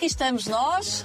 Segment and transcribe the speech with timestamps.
[0.00, 1.04] aqui estamos nós,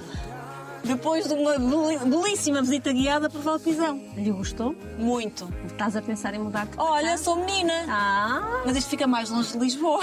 [0.82, 1.58] depois de uma
[2.06, 4.00] belíssima visita guiada por Valpisão.
[4.16, 4.74] Lhe gostou?
[4.98, 5.46] Muito.
[5.66, 7.74] Estás a pensar em mudar de Olha, sou menina.
[7.90, 10.02] Ah, Mas isto fica mais longe de Lisboa.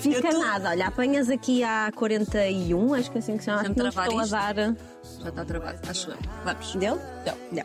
[0.00, 0.70] fica tô- nada.
[0.70, 3.60] Olha, apanhas aqui a 41, acho que é assim que se chama.
[3.60, 4.30] Acho que não estou a isto.
[4.32, 4.54] dar.
[4.54, 6.16] Já está travado, acho eu.
[6.44, 6.74] Vamos.
[6.76, 6.98] Deu?
[7.26, 7.34] Deu.
[7.52, 7.64] Deu.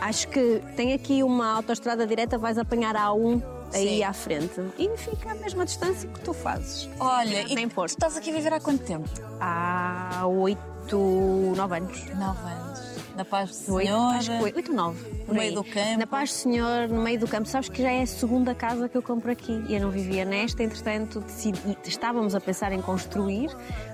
[0.00, 3.42] Acho que tem aqui uma autoestrada direta, vais apanhar a A1
[3.72, 4.02] aí Sim.
[4.04, 4.60] à frente.
[4.78, 6.88] E fica a mesma distância que tu fazes.
[6.98, 9.08] Olha, e Nem tu estás aqui a viver há quanto tempo?
[9.40, 10.96] Há 8,
[11.56, 12.04] 9 anos.
[12.14, 12.96] Nove anos.
[13.16, 14.14] Na paz do Oito, Senhor.
[14.14, 15.24] acho que 8, 9.
[15.26, 15.98] No meio do campo.
[15.98, 17.48] Na Paz do Senhor, no meio do campo.
[17.48, 19.64] Sabes que já é a segunda casa que eu compro aqui.
[19.68, 23.50] E eu não vivia nesta, entretanto, decidi, estávamos a pensar em construir,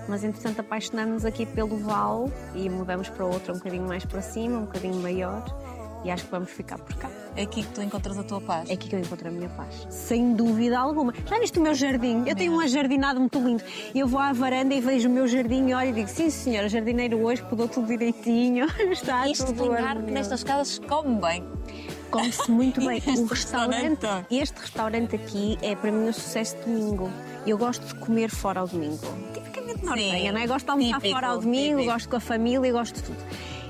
[0.09, 4.59] mas entretanto apaixonamos aqui pelo Val e mudamos para outra um bocadinho mais para cima,
[4.59, 5.45] um bocadinho maior.
[6.05, 7.09] E acho que vamos ficar por cá.
[7.37, 8.69] É aqui que tu encontras a tua paz.
[8.69, 9.87] É aqui que eu encontro a minha paz.
[9.89, 11.15] Sem dúvida alguma.
[11.27, 12.25] Já viste o meu jardim?
[12.27, 13.63] Eu tenho um ajardinado muito lindo.
[13.95, 16.67] Eu vou à varanda e vejo o meu jardim e olho e digo: sim, senhora,
[16.67, 18.67] o jardineiro hoje podou tudo direitinho.
[18.91, 21.45] Está Isto tudo tem ar que harmonioso." nestas casas come bem.
[22.11, 22.99] Come-se muito bem.
[23.07, 24.27] O este restaurante, restaurante?
[24.35, 27.11] este restaurante aqui é para mim um sucesso de domingo.
[27.47, 28.99] Eu gosto de comer fora ao domingo.
[29.33, 30.47] Tipicamente nortenha, não é?
[30.47, 31.93] Gosto de almoçar Típico, fora ao domingo, típico.
[31.93, 33.17] gosto com a família, gosto de tudo.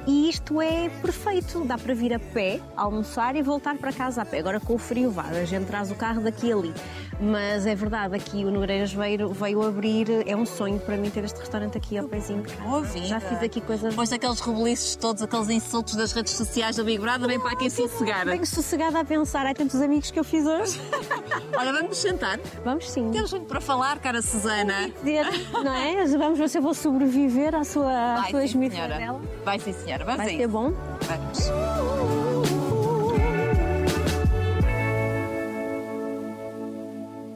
[0.06, 4.24] E isto é perfeito, dá para vir a pé, almoçar e voltar para casa a
[4.24, 4.40] pé.
[4.40, 6.74] Agora com o frio, vá, a gente traz o carro daqui e ali.
[7.20, 11.22] Mas é verdade, aqui o Nogueiras veio, veio abrir, é um sonho para mim ter
[11.22, 12.98] este restaurante aqui ao pezinho de casa.
[13.04, 16.98] Já fiz aqui coisas Depois daqueles rebeliços todos, aqueles insultos das redes sociais da Big
[16.98, 18.24] Brother, vem para aqui sossegar.
[18.24, 20.80] Venho sossegada a pensar, há tantos amigos que eu fiz hoje.
[21.56, 22.40] Olha, vamos sentar.
[22.64, 23.10] Vamos sim.
[23.12, 24.90] Temos muito para falar, cara Susana.
[25.62, 26.04] não é?
[26.06, 28.98] Vamos ver se eu vou sobreviver à sua, à sua sim, esmifra senhora.
[28.98, 29.20] dela.
[29.44, 29.91] Vai sim, senhora.
[29.98, 30.72] Vamos a Vai ser bom?
[30.72, 31.52] Vamos.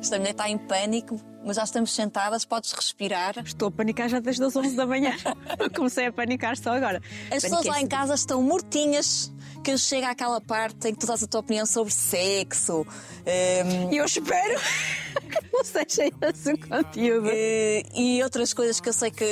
[0.00, 3.34] Esta mulher está em pânico, mas já estamos sentadas, podes respirar.
[3.44, 5.14] Estou a panicar já desde as 11 da manhã.
[5.74, 7.00] Comecei a panicar só agora.
[7.30, 11.22] As pessoas lá em casa estão mortinhas que chega àquela parte em que tu dás
[11.22, 12.82] a tua opinião sobre sexo.
[12.82, 17.28] hum, E eu espero que não seja esse o conteúdo.
[17.32, 19.24] Eh, e outras coisas que eu sei que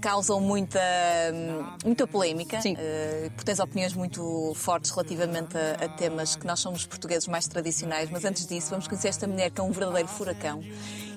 [0.00, 0.80] causam muita,
[1.84, 2.74] muita polémica, Sim.
[2.78, 7.46] eh, porque tens opiniões muito fortes relativamente a, a temas que nós somos portugueses mais
[7.48, 10.62] tradicionais, mas antes disso vamos conhecer esta mulher que é um verdadeiro furacão.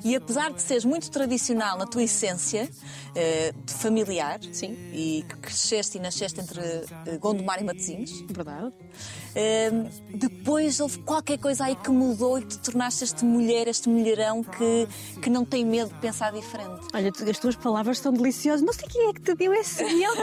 [0.05, 2.69] E apesar de seres muito tradicional na tua essência,
[3.65, 4.77] de familiar, Sim.
[4.93, 8.71] e que cresceste e nasceste entre eh, Gondomar e Matosinhos, Verdade.
[10.13, 14.87] Depois houve qualquer coisa aí que mudou e te tornaste este mulher, este mulherão que,
[15.21, 16.87] que não tem medo de pensar diferente.
[16.93, 18.61] Olha, tu- as tuas palavras são deliciosas.
[18.65, 20.13] Não sei quem é que te deu esse miel.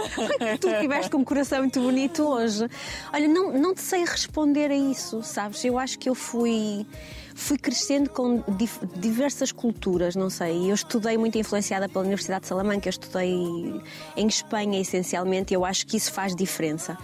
[0.60, 2.66] tu tiveste com um coração muito bonito hoje.
[3.12, 5.62] Olha, não, não te sei responder a isso, sabes?
[5.64, 6.86] Eu acho que eu fui.
[7.34, 8.42] Fui crescendo com
[8.96, 10.70] diversas culturas, não sei.
[10.70, 13.32] Eu estudei muito influenciada pela Universidade de Salamanca, eu estudei
[14.16, 16.96] em Espanha essencialmente, e eu acho que isso faz diferença.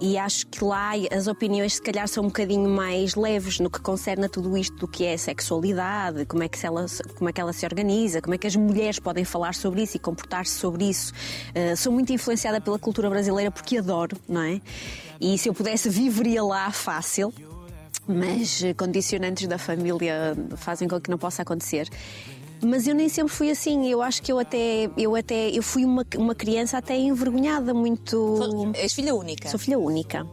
[0.00, 3.80] E acho que lá as opiniões se calhar são um bocadinho mais leves no que
[3.80, 6.84] concerne a tudo isto do que é sexualidade, como é que, ela,
[7.16, 9.96] como é que ela se organiza, como é que as mulheres podem falar sobre isso
[9.96, 11.12] e comportar-se sobre isso.
[11.54, 14.60] Eh, sou muito influenciada pela cultura brasileira porque adoro, não é?
[15.18, 17.32] E se eu pudesse viveria lá fácil
[18.08, 21.88] mas condicionantes da família fazem com que não possa acontecer.
[22.62, 23.88] Mas eu nem sempre fui assim.
[23.88, 28.72] Eu acho que eu até eu até eu fui uma, uma criança até envergonhada muito.
[28.74, 29.48] És filha única.
[29.48, 30.26] Sou filha única.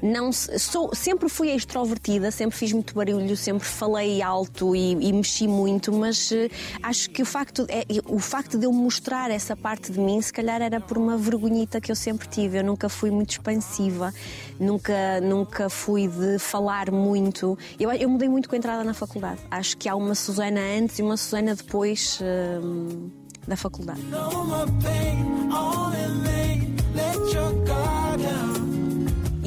[0.00, 5.48] Não sou, sempre fui extrovertida, sempre fiz muito barulho, sempre falei alto e, e mexi
[5.48, 6.48] muito, mas eh,
[6.82, 10.32] acho que o facto, é, o facto de eu mostrar essa parte de mim, se
[10.32, 12.58] calhar era por uma vergonhita que eu sempre tive.
[12.58, 14.12] Eu nunca fui muito expansiva,
[14.58, 17.58] nunca, nunca fui de falar muito.
[17.78, 19.40] Eu, eu mudei muito com a entrada na faculdade.
[19.50, 22.20] Acho que há uma Susana antes e uma Susana depois
[22.62, 23.10] hum,
[23.46, 24.00] da faculdade.
[24.02, 24.38] No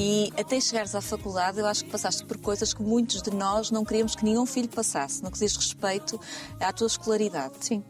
[0.04, 3.70] E até chegares à faculdade, eu acho que passaste por coisas que muitos de nós
[3.70, 6.20] não queríamos que nenhum filho passasse, no que diz respeito
[6.60, 7.54] à tua escolaridade.
[7.60, 7.84] Sim.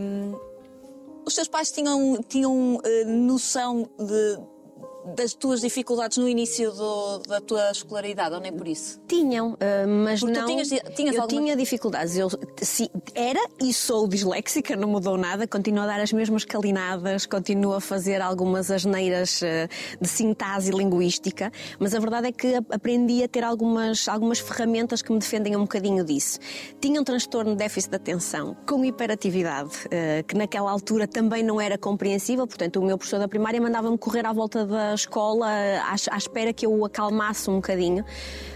[0.00, 0.34] Hum,
[1.26, 4.38] os teus pais tinham, tinham eh, noção de,
[5.16, 9.00] das tuas dificuldades no início do- da tua escolaridade, ou nem por isso?
[9.08, 10.46] Tinham, ah, mas Porque não.
[10.46, 12.16] tinhas- tinhas eu alguma- tinha dificuldades.
[12.16, 12.28] Eu
[12.62, 15.46] sim, era e sou disléxica, não mudou nada.
[15.46, 19.68] Continuo a dar as mesmas calinadas, continuo a fazer algumas asneiras ah,
[20.00, 25.12] de sintase linguística, mas a verdade é que aprendi a ter algumas, algumas ferramentas que
[25.12, 26.38] me defendem um bocadinho disso.
[26.80, 31.60] Tinha um transtorno de déficit de atenção com hiperatividade, ah, que naquela altura também não
[31.60, 35.94] era compreensível, portanto, o meu professor da primária mandava-me correr à volta da escola à,
[36.10, 38.04] à espera que eu o acalmasse um bocadinho.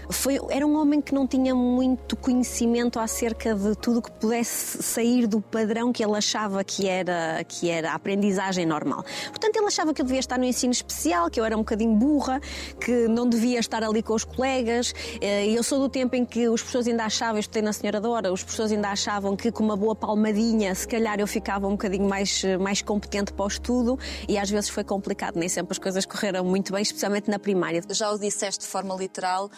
[0.09, 5.25] Foi, era um homem que não tinha muito conhecimento acerca de tudo que pudesse sair
[5.25, 9.03] do padrão que ele achava que era, que era a aprendizagem normal.
[9.29, 11.95] Portanto, ele achava que eu devia estar no ensino especial, que eu era um bocadinho
[11.95, 12.41] burra,
[12.79, 14.93] que não devia estar ali com os colegas.
[15.21, 18.01] Eh, Eu sou do tempo em que os professores ainda achavam, eu estudei na Senhora
[18.01, 21.71] Dora, os professores ainda achavam que com uma boa palmadinha, se calhar eu ficava um
[21.71, 23.97] bocadinho mais, mais competente para o estudo
[24.27, 27.81] e às vezes foi complicado, nem sempre as coisas correram muito bem, especialmente na primária.
[27.89, 29.51] Já o disseste de forma literal,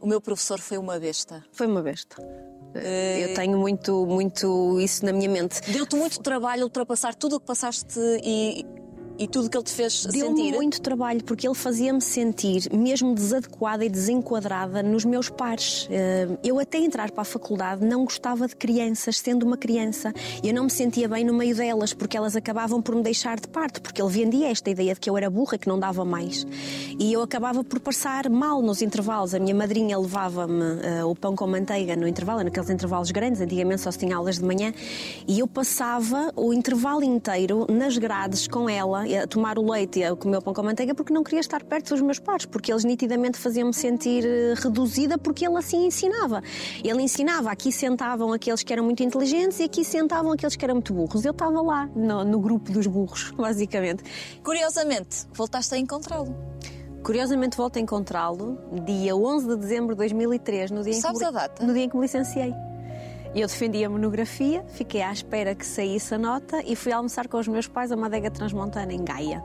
[0.00, 1.44] o meu professor foi uma besta.
[1.52, 2.16] Foi uma besta.
[2.74, 5.60] Eu tenho muito, muito isso na minha mente.
[5.70, 8.64] Deu-te muito trabalho ultrapassar tudo o que passaste e,
[9.22, 10.52] e tudo que ele te fez Deu-me sentir.
[10.56, 15.86] muito trabalho porque ele fazia-me sentir mesmo desadequada e desenquadrada nos meus pares.
[15.90, 20.12] Eh, Eu até entrar para a faculdade não gostava de crianças, sendo uma criança.
[20.42, 23.46] Eu não me sentia bem no meio delas porque elas acabavam por me deixar de
[23.48, 26.46] parte, porque ele vendia esta ideia de que eu era burra, que não dava mais.
[26.98, 29.34] E eu acabava por passar mal nos intervalos.
[29.34, 33.82] A minha madrinha levava-me eh, o pão com manteiga no intervalo, naqueles intervalos grandes, antigamente
[33.82, 34.72] só se tinha aulas de manhã,
[35.28, 40.04] e eu passava o intervalo inteiro nas grades com ela, a tomar o leite e
[40.04, 42.72] a comer o pão com manteiga, porque não queria estar perto dos meus pares, porque
[42.72, 46.42] eles nitidamente faziam-me sentir eh, reduzida, porque ele assim ensinava.
[46.82, 50.74] Ele ensinava, aqui sentavam aqueles que eram muito inteligentes e aqui sentavam aqueles que eram
[50.76, 51.24] muito burros.
[51.24, 54.02] Eu estava lá, no, no grupo dos burros, basicamente.
[54.42, 56.34] Curiosamente, voltaste a encontrá-lo.
[57.02, 61.22] Curiosamente volto a encontrá-lo dia 11 de dezembro de 2003, no dia, em que, Sabes
[61.22, 61.64] a data?
[61.64, 62.54] no dia em que me licenciei.
[63.34, 67.38] Eu defendi a monografia, fiquei à espera que saísse a nota e fui almoçar com
[67.38, 69.42] os meus pais a uma adega transmontana em Gaia.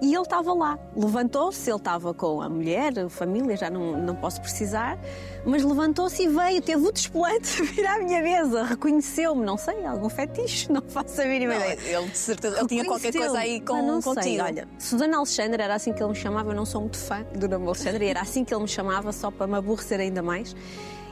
[0.00, 4.14] E ele estava lá, levantou-se, ele estava com a mulher, a família, já não, não
[4.14, 4.96] posso precisar,
[5.44, 9.84] mas levantou-se e veio, teve o desplante de vir à minha mesa, reconheceu-me, não sei,
[9.84, 11.98] algum fetiche, não faço a mínima Não, ideia.
[11.98, 14.22] ele de certeza, ele tinha qualquer coisa aí com, não contigo.
[14.22, 17.24] Sei, olha, Susana Alexandre era assim que ele me chamava, eu não sou muito fã
[17.34, 20.54] do nome Alexandre, era assim que ele me chamava, só para me aborrecer ainda mais.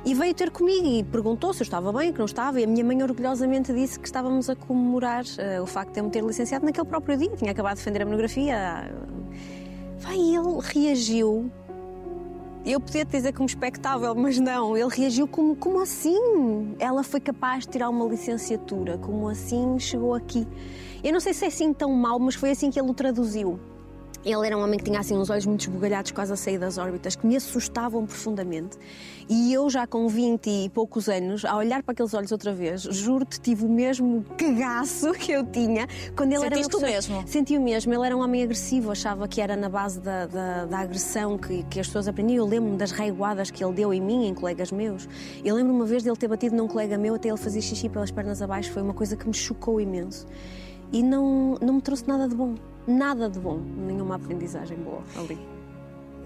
[0.07, 2.67] E veio ter comigo e perguntou se eu estava bem, que não estava, e a
[2.69, 6.23] minha mãe orgulhosamente disse que estávamos a comemorar eh, o facto de eu me ter
[6.23, 7.35] licenciado naquele próprio dia.
[7.35, 8.89] Tinha acabado de defender a monografia.
[9.99, 11.51] Vai, ele reagiu.
[12.65, 16.77] Eu podia te dizer como espectável, mas não, ele reagiu como, como assim?
[16.79, 20.47] Ela foi capaz de tirar uma licenciatura, como assim chegou aqui?
[21.03, 23.59] Eu não sei se é assim tão mau, mas foi assim que ele o traduziu.
[24.27, 26.79] Ele era um homem que tinha assim uns olhos muito esbugalhados, quase a sair das
[26.79, 28.77] órbitas, que me assustavam profundamente.
[29.29, 32.83] E eu, já com 20 e poucos anos, a olhar para aqueles olhos outra vez,
[32.83, 35.87] juro-te, tive o mesmo cagaço que eu tinha
[36.17, 37.25] quando ele era Sentiste uma o mesmo?
[37.29, 37.95] Senti o mesmo.
[37.95, 41.63] Ele era um homem agressivo, achava que era na base da, da, da agressão que,
[41.63, 42.45] que as pessoas aprendiam.
[42.45, 45.09] Eu lembro-me das reiguadas que ele deu em mim, em colegas meus.
[45.45, 48.11] Eu lembro uma vez dele ter batido num colega meu até ele fazer xixi pelas
[48.11, 48.73] pernas abaixo.
[48.73, 50.27] Foi uma coisa que me chocou imenso.
[50.93, 52.57] E não, não me trouxe nada de bom.
[52.87, 53.59] Nada de bom.
[53.59, 55.39] Nenhuma aprendizagem boa ali.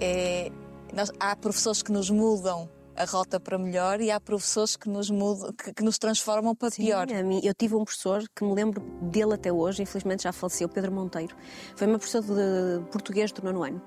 [0.01, 0.51] É,
[0.95, 5.09] nós- há professores que nos mudam a rota para melhor e há professores que nos,
[5.11, 7.09] mudam, que, que nos transformam para pior.
[7.09, 10.33] Sim, a mim, eu tive um professor que me lembro dele até hoje, infelizmente já
[10.33, 11.35] faleceu, Pedro Monteiro.
[11.77, 13.81] Foi uma professora de português do nono ano.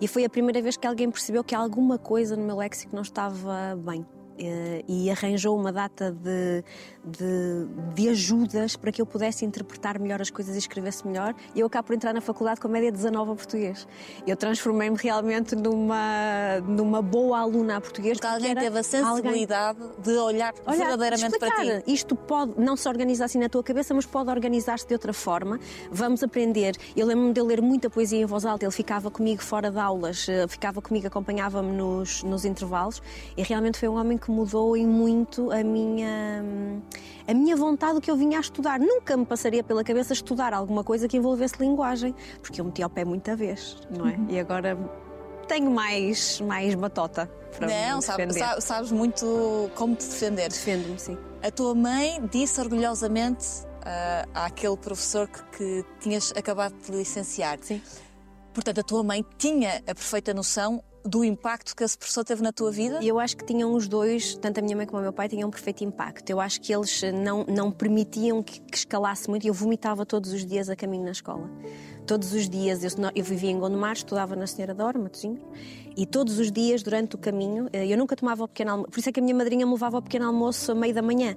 [0.00, 3.02] E foi a primeira vez que alguém percebeu que alguma coisa no meu léxico não
[3.02, 4.06] estava bem.
[4.42, 6.64] Eh, E arranjou uma data de,
[7.04, 11.34] de, de ajudas para que eu pudesse interpretar melhor as coisas e escrevesse melhor.
[11.54, 13.86] E eu acabo por entrar na faculdade com a média 19 a português.
[14.26, 18.18] Eu transformei-me realmente numa, numa boa aluna a português.
[18.18, 21.92] Porque alguém era teve a alguém- sensibilidade de olhar Olha, verdadeiramente para explicar, ti.
[21.92, 25.58] Isto pode não se organiza assim na tua cabeça, mas pode organizar-se de outra forma.
[25.90, 26.76] Vamos aprender.
[26.96, 28.64] Eu lembro-me de ler muita poesia em voz alta.
[28.64, 33.02] Ele ficava comigo fora de aulas, eh, ficava comigo, acompanhava-me nos, nos intervalos.
[33.36, 36.42] E realmente foi um homem que mudou em muito a minha,
[37.26, 38.78] a minha vontade do que eu vinha a estudar.
[38.78, 42.90] Nunca me passaria pela cabeça estudar alguma coisa que envolvesse linguagem, porque eu meti ao
[42.90, 44.16] pé muita vez, não é?
[44.28, 44.78] E agora
[45.48, 48.46] tenho mais, mais batota para me Não, sabe- defender.
[48.48, 50.48] sabe- sabes muito como te defender.
[50.48, 51.18] Defendo-me, sim.
[51.42, 53.46] A tua mãe disse orgulhosamente
[53.82, 57.58] ah, àquele professor que, que tinhas acabado de te licenciar.
[57.62, 57.80] Sim.
[58.52, 62.52] Portanto, a tua mãe tinha a perfeita noção do impacto que esse professor teve na
[62.52, 63.02] tua vida?
[63.02, 65.48] Eu acho que tinham os dois, tanto a minha mãe como o meu pai, tinham
[65.48, 66.28] um perfeito impacto.
[66.30, 70.32] Eu acho que eles não, não permitiam que, que escalasse muito e eu vomitava todos
[70.32, 71.48] os dias a caminho na escola.
[72.10, 75.38] Todos os dias, eu, eu vivia em Gondomar, estudava na Senhora da Hora, Matosinhos,
[75.96, 78.90] E todos os dias, durante o caminho, eh, eu nunca tomava o pequeno almoço.
[78.90, 81.02] Por isso é que a minha madrinha me levava ao pequeno almoço a meio da
[81.02, 81.36] manhã.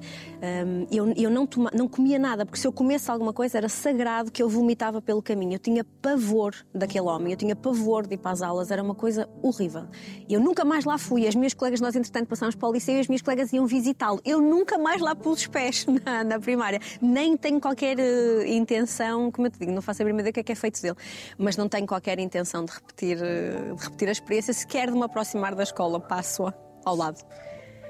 [0.91, 4.31] Eu eu não, toma, não comia nada, porque se eu comesse alguma coisa era sagrado
[4.31, 5.53] que eu vomitava pelo caminho.
[5.53, 8.95] Eu tinha pavor daquele homem, eu tinha pavor de ir para as aulas, era uma
[8.95, 9.85] coisa horrível.
[10.29, 11.27] Eu nunca mais lá fui.
[11.27, 14.19] As minhas colegas, nós entretanto passámos para o liceu e as minhas colegas iam visitá-lo.
[14.25, 16.79] Eu nunca mais lá pus os pés na, na primária.
[17.01, 20.33] Nem tenho qualquer uh, intenção, como eu te digo, não faço a primeira ideia o
[20.33, 20.95] que é que é feito dele,
[21.37, 25.03] mas não tenho qualquer intenção de repetir, uh, de repetir a experiência, sequer de me
[25.03, 26.53] aproximar da escola, passo-a
[26.85, 27.19] ao lado.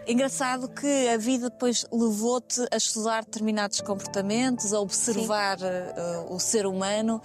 [0.07, 6.65] Engraçado que a vida depois levou-te a estudar determinados comportamentos, a observar uh, o ser
[6.65, 7.21] humano.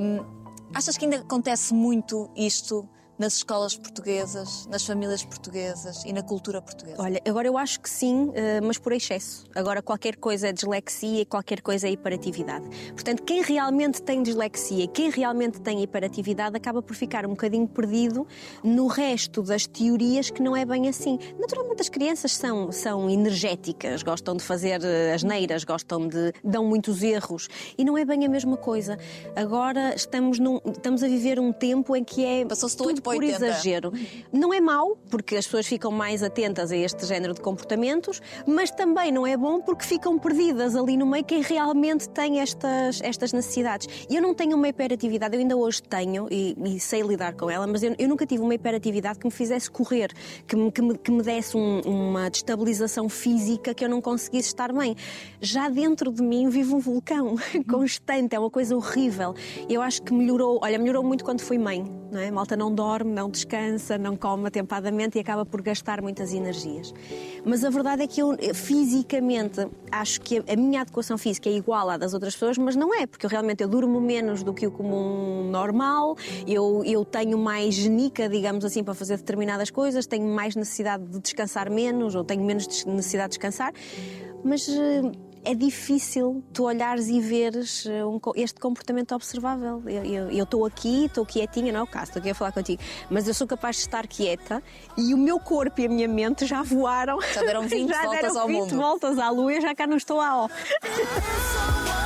[0.00, 0.24] Um,
[0.72, 2.88] achas que ainda acontece muito isto
[3.22, 7.00] nas escolas portuguesas, nas famílias portuguesas e na cultura portuguesa?
[7.00, 9.44] Olha, agora eu acho que sim, eh, mas por excesso.
[9.54, 12.68] Agora qualquer coisa é dislexia e qualquer coisa é hiperatividade.
[12.88, 18.26] Portanto, quem realmente tem dislexia, quem realmente tem hiperatividade, acaba por ficar um bocadinho perdido
[18.64, 21.16] no resto das teorias que não é bem assim.
[21.38, 26.32] Naturalmente as crianças são, são energéticas, gostam de fazer eh, as neiras, gostam de.
[26.42, 27.46] dão muitos erros
[27.78, 28.98] e não é bem a mesma coisa.
[29.36, 32.44] Agora estamos, num, estamos a viver um tempo em que é.
[32.44, 33.46] Passou-se tudo 8 para por 80.
[33.46, 33.92] exagero.
[34.32, 38.70] Não é mau, porque as pessoas ficam mais atentas a este género de comportamentos, mas
[38.70, 43.32] também não é bom porque ficam perdidas ali no meio quem realmente tem estas, estas
[43.32, 43.88] necessidades.
[44.10, 47.66] Eu não tenho uma hiperatividade, eu ainda hoje tenho e, e sei lidar com ela,
[47.66, 50.10] mas eu, eu nunca tive uma hiperatividade que me fizesse correr,
[50.46, 54.48] que me, que me, que me desse um- uma destabilização física que eu não conseguisse
[54.48, 54.96] estar bem.
[55.40, 57.36] Já dentro de mim vive um vulcão
[57.68, 59.34] constante, é uma coisa horrível.
[59.68, 62.30] Eu acho que melhorou, olha, melhorou muito quando fui mãe, não é?
[62.30, 66.92] Malta não dorme, não descansa, não come atempadamente e acaba por gastar muitas energias.
[67.44, 71.52] Mas a verdade é que eu eh, fisicamente acho que a minha adequação física é
[71.52, 74.52] igual à das outras pessoas, mas não é, porque eu realmente eu durmo menos do
[74.52, 80.06] que o comum normal, eu, eu tenho mais genica, digamos assim, para fazer determinadas coisas,
[80.06, 83.72] tenho mais necessidade de descansar menos ou tenho menos necessidade de descansar,
[84.44, 85.02] mas eh,
[85.44, 89.82] é difícil tu olhares e veres eh, um este comportamento observável.
[89.88, 92.80] Eu- estou aqui, estou quietinha, não é o caso, estou aqui a falar contigo,
[93.10, 94.62] mas eu sou capaz de estar quieta
[94.96, 97.20] e o meu corpo e a minha mente já voaram.
[97.20, 98.76] Já deram 20 já voltas deram ao 20 mundo.
[98.76, 100.48] voltas à lua e já cá não estou a ó.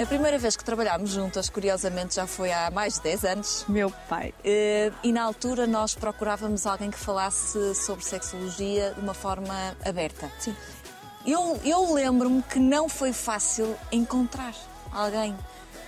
[0.00, 3.64] A primeira vez que trabalhámos juntas, curiosamente, já foi há mais de 10 anos.
[3.68, 4.32] Meu pai.
[4.44, 10.30] Eh, E na altura nós procurávamos alguém que falasse sobre sexologia de uma forma aberta.
[10.38, 10.54] Sim.
[11.26, 14.54] Eu, eu lembro-me que não foi fácil encontrar
[14.92, 15.36] alguém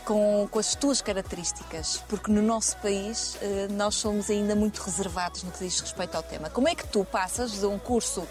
[0.04, 5.44] com, com as tuas características, porque no nosso país eh, nós somos ainda muito reservados
[5.44, 6.50] no que diz respeito ao tema.
[6.50, 8.26] Como é que tu passas de um curso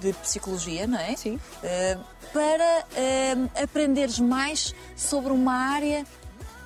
[0.00, 1.14] de psicologia, não é?
[1.16, 1.38] Sim.
[1.62, 1.98] Eh,
[2.32, 6.04] para eh, aprenderes mais sobre uma área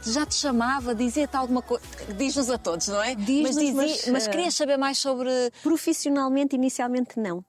[0.02, 1.82] que já te chamava, dizia-te alguma coisa.
[2.16, 3.14] Diz-nos a todos, não é?
[3.14, 5.30] Diz-nos, dizia- mas, mas eh, querias saber mais sobre.
[5.62, 7.42] Profissionalmente, inicialmente, não.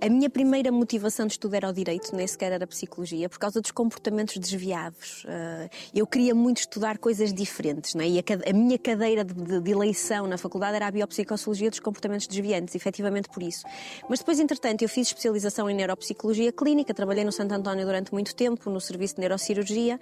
[0.00, 3.38] A minha primeira motivação de estudo era o direito, nem sequer era a psicologia, por
[3.38, 5.24] causa dos comportamentos desviados.
[5.28, 8.08] Ah, eu queria muito estudar coisas diferentes, não é?
[8.08, 11.80] e a, a minha cadeira de, de- de eleição na faculdade era a biopsicossociologia dos
[11.80, 13.64] comportamentos desviantes, efetivamente por isso.
[14.08, 18.34] Mas depois, entretanto, eu fiz especialização em neuropsicologia clínica, trabalhei no Santo António durante muito
[18.34, 19.98] tempo, no serviço de neurocirurgia,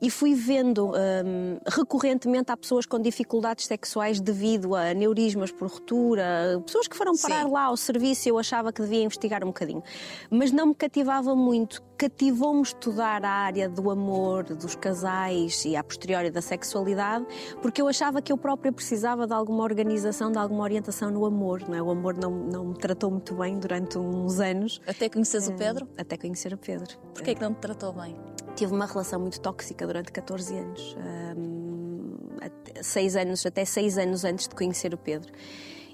[0.00, 6.60] e fui vendo ahm, recorrentemente há pessoas com dificuldades sexuais devido a neurismas por ruptura,
[6.66, 7.50] pessoas que foram parar Sim.
[7.50, 9.82] lá ao serviço eu achava que devia investigar um bocadinho.
[10.30, 11.82] Mas não me cativava muito.
[11.96, 17.24] Cativou-me estudar a área do amor, dos casais e a posteriori da sexualidade,
[17.62, 21.62] porque eu achava que eu própria precisava de alguma organização, de alguma orientação no amor.
[21.68, 21.82] Não é?
[21.82, 24.80] O amor não, não me tratou muito bem durante uns anos.
[24.86, 25.88] Até conheces Eh, o Pedro?
[25.96, 26.98] Até conhecer o Pedro.
[27.14, 28.16] Porquê é que não te tratou bem?
[28.56, 30.96] Tive uma relação muito tóxica durante 14 anos.
[31.36, 35.32] Hum, até seis anos, até seis anos antes de conhecer o Pedro.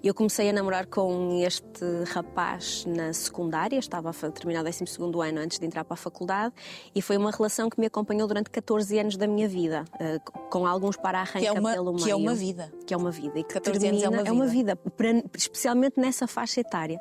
[0.02, 5.40] Eu comecei a namorar com este rapaz na secundária, estava a terminar o 12 ano
[5.40, 6.54] antes de entrar para a faculdade,
[6.94, 10.18] e foi uma relação que me acompanhou durante 14 anos da minha vida, eh,
[10.50, 12.04] com alguns para-arranca é uma- pelo meio.
[12.04, 12.72] que é uma vida.
[12.86, 13.38] Que é uma vida.
[13.38, 17.00] E que 14 anos termina, é uma vida, para- especialmente nessa faixa etária.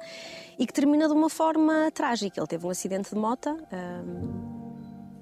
[0.57, 2.39] E que termina de uma forma trágica.
[2.39, 3.49] Ele teve um acidente de moto.
[3.49, 4.66] hum,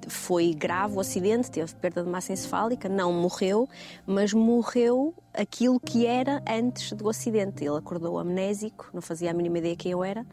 [0.07, 3.67] foi grave o acidente, teve perda de massa encefálica, não morreu,
[4.05, 7.63] mas morreu aquilo que era antes do acidente.
[7.63, 10.25] Ele acordou amnésico, não fazia a mínima ideia quem eu era.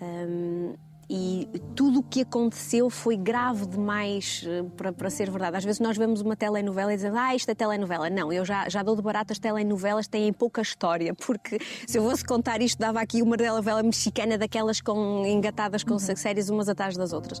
[0.00, 0.74] Hum,
[1.10, 5.56] e tudo o que aconteceu foi grave demais eh, para, para ser verdade.
[5.56, 8.10] Às vezes nós vemos uma telenovela e dizemos, ah, isto é telenovela.
[8.10, 12.02] Não, eu já, já dou de barato as telenovelas, têm pouca história, porque se eu
[12.02, 16.96] fosse contar isto, dava aqui uma telenovela mexicana daquelas com, engatadas com séries umas atrás
[16.96, 17.40] das outras.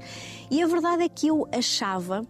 [0.50, 2.26] E a verdade é que eu achava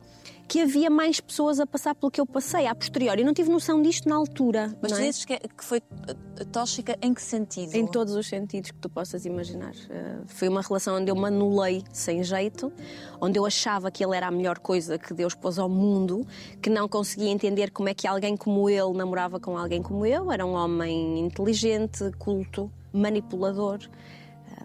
[0.48, 3.20] que havia mais pessoas a passar pelo que eu passei, a posteriori.
[3.20, 4.74] Eu não tive noção disto na altura.
[4.80, 5.02] Mas não é?
[5.02, 7.74] dizes que, é- que foi eh, tóxica em que sentido?
[7.74, 9.72] Em todos os sentidos que tu possas imaginar.
[9.72, 12.72] Uh, foi uma relação onde eu me anulei sem jeito,
[13.20, 16.26] onde eu achava que ele era a melhor coisa que Deus pôs ao mundo,
[16.62, 20.32] que não conseguia entender como é que alguém como ele namorava com alguém como eu.
[20.32, 23.80] Era um homem inteligente, culto, manipulador.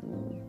[0.01, 0.42] um,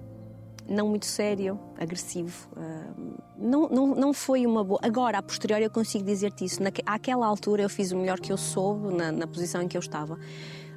[0.69, 2.49] não muito sério, agressivo.
[2.57, 4.81] um, não, não, não foi uma boa.
[4.83, 6.63] Agora, a posteriori, eu consigo dizer-te isso.
[6.63, 9.77] Naque, àquela altura, eu fiz o melhor que eu soube na, na posição em que
[9.77, 10.19] eu estava.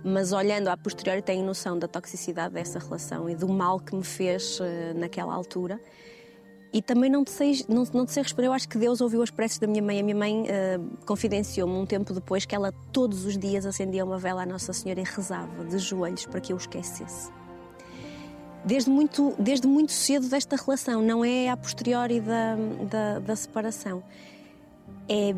[0.03, 4.03] Mas olhando à posteriori, tenho noção da toxicidade dessa relação e do mal que me
[4.03, 5.79] fez eh, naquela altura.
[6.73, 8.47] E também não te, sei, não, não te sei responder.
[8.47, 9.99] Eu acho que Deus ouviu as preces da minha mãe.
[9.99, 14.17] A minha mãe eh, confidenciou-me um tempo depois que ela todos os dias acendia uma
[14.17, 17.31] vela à Nossa Senhora e rezava de joelhos para que eu esquecesse
[18.63, 22.55] desde muito, desde muito cedo desta relação, não é a posteriori da,
[22.89, 24.03] da, da separação.
[25.09, 25.33] É,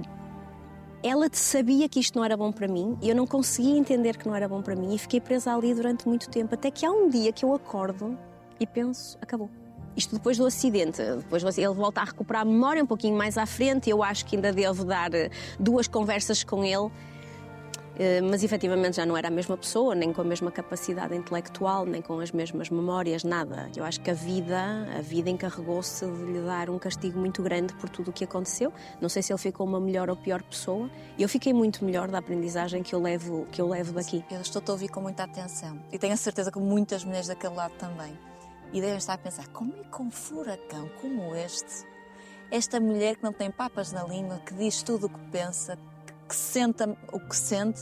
[1.02, 4.28] ela sabia que isto não era bom para mim e eu não conseguia entender que
[4.28, 6.92] não era bom para mim e fiquei presa ali durante muito tempo, até que há
[6.92, 8.18] um dia que eu acordo
[8.60, 9.50] e penso, acabou.
[9.96, 13.46] Isto depois do acidente, depois ele volta a recuperar a memória um pouquinho mais à
[13.46, 13.90] frente.
[13.90, 16.90] Eu acho que ainda devo dar eh, duas conversas com ele
[18.30, 22.02] mas efetivamente já não era a mesma pessoa, nem com a mesma capacidade intelectual, nem
[22.02, 23.70] com as mesmas memórias, nada.
[23.76, 27.74] Eu acho que a vida, a vida encarregou-se de lhe dar um castigo muito grande
[27.74, 28.72] por tudo o que aconteceu.
[29.02, 30.90] Não sei se ele ficou uma melhor ou pior pessoa.
[31.18, 34.24] Eu fiquei muito melhor da aprendizagem que eu levo, que eu levo daqui.
[34.32, 37.56] Eu estou-te a ouvir com muita atenção e tenho a certeza que muitas mulheres daquele
[37.56, 38.18] lado também.
[38.72, 41.86] E devem estar a pensar: como é que um furacão como este,
[42.52, 45.78] esta mulher que não tem papas na língua, que diz tudo o que pensa,
[46.30, 47.82] que sente o que sente,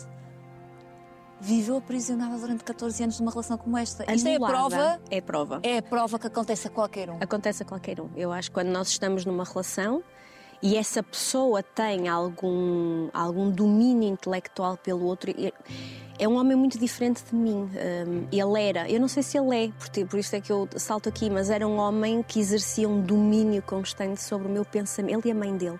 [1.40, 4.12] viveu aprisionada durante 14 anos numa relação como esta?
[4.12, 4.54] Isto é a Anulada.
[4.54, 5.02] prova?
[5.12, 5.60] É a prova.
[5.64, 7.18] É a prova que acontece a qualquer um.
[7.20, 8.10] Acontece a qualquer um.
[8.16, 10.02] Eu acho que quando nós estamos numa relação
[10.64, 15.32] e essa pessoa tem algum, algum domínio intelectual pelo outro,
[16.18, 17.70] é um homem muito diferente de mim.
[17.70, 20.68] Um, ele era, eu não sei se ele é, por, por isso é que eu
[20.76, 25.28] salto aqui, mas era um homem que exercia um domínio constante sobre o meu pensamento.
[25.28, 25.80] Ele e a mãe dele.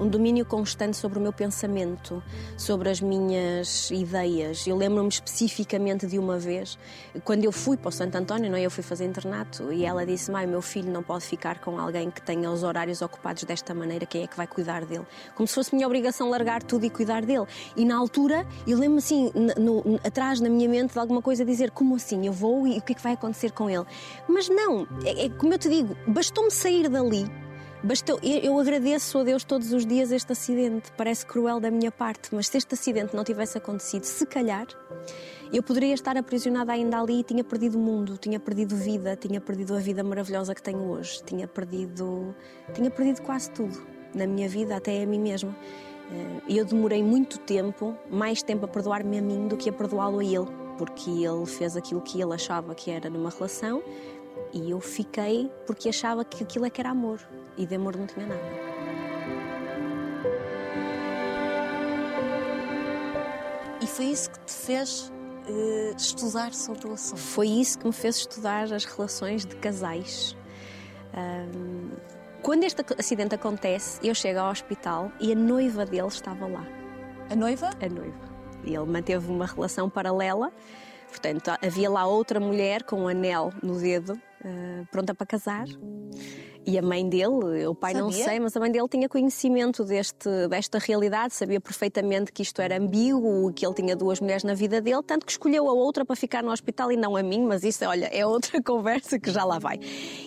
[0.00, 2.22] Um domínio constante sobre o meu pensamento,
[2.56, 4.66] sobre as minhas ideias.
[4.66, 6.78] Eu lembro-me especificamente de uma vez,
[7.24, 8.62] quando eu fui para o Santo António, não é?
[8.62, 12.10] eu fui fazer internato, e ela disse: Mãe, meu filho não pode ficar com alguém
[12.10, 15.04] que tenha os horários ocupados desta maneira, quem é que vai cuidar dele?
[15.34, 17.46] Como se fosse minha obrigação largar tudo e cuidar dele.
[17.76, 21.44] E na altura, eu lembro-me assim, no- n- atrás na minha mente, de alguma coisa
[21.44, 22.26] dizer: Como assim?
[22.26, 23.84] Eu vou e o que é que vai acontecer com ele?
[24.28, 27.26] Mas não, é, é como eu te digo, bastou-me sair dali.
[27.84, 30.90] Eu, eu agradeço a Deus todos os dias este acidente.
[30.96, 34.66] Parece cruel da minha parte, mas se este acidente não tivesse acontecido, se calhar,
[35.52, 39.40] eu poderia estar aprisionada ainda ali e tinha perdido o mundo, tinha perdido vida, tinha
[39.40, 42.34] perdido a vida maravilhosa que tenho hoje, tinha perdido,
[42.74, 43.80] tinha perdido quase tudo
[44.12, 45.54] na minha vida, até a mim mesma.
[46.10, 50.18] Eh, eu demorei muito tempo, mais tempo a perdoar-me a mim do que a perdoá-lo
[50.18, 53.80] a ele, porque ele fez aquilo que ele achava que era numa relação
[54.52, 57.20] e eu fiquei porque achava que aquilo é que era amor
[57.58, 58.68] e de amor não tinha nada.
[63.80, 65.12] E foi isso que te fez
[65.48, 67.18] eh, estudar sobre o assunto.
[67.18, 70.36] Foi isso que me fez estudar as relações de casais.
[71.14, 71.90] Ahm,
[72.42, 76.66] quando este ac- acidente acontece, eu chego ao hospital e a noiva dele estava lá.
[77.30, 77.70] A noiva?
[77.80, 78.28] a noiva.
[78.64, 80.52] E ele manteve uma relação paralela.
[81.08, 85.64] Portanto, havia lá outra mulher com um anel no dedo, eh, pronta para casar.
[86.68, 88.24] E a mãe dele, o pai não Sabia?
[88.26, 92.76] sei, mas a mãe dele tinha conhecimento deste, desta realidade, sabia perfeitamente que isto era
[92.76, 96.14] ambíguo, que ele tinha duas mulheres na vida dele, tanto que escolheu a outra para
[96.14, 99.44] ficar no hospital e não a mim, mas isso, olha, é outra conversa que já
[99.44, 99.80] lá vai.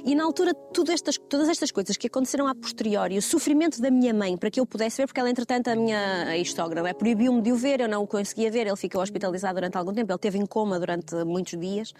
[0.03, 3.91] E na altura, tudo estas, todas estas coisas que aconteceram a posteriori, o sofrimento da
[3.91, 7.43] minha mãe, para que eu pudesse ver, porque ela, entretanto, a minha ex-sogra é, proibiu-me
[7.43, 10.15] de o ver, eu não o conseguia ver, ele ficou hospitalizado durante algum tempo, ele
[10.15, 11.93] esteve em coma durante muitos dias,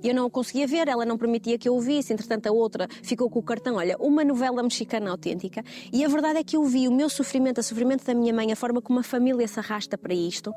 [0.00, 2.52] e eu não o conseguia ver, ela não permitia que eu o visse, entretanto, a
[2.52, 6.56] outra ficou com o cartão, olha, uma novela mexicana autêntica, e a verdade é que
[6.56, 9.46] eu vi o meu sofrimento, o sofrimento da minha mãe, a forma como a família
[9.48, 10.52] se arrasta para isto,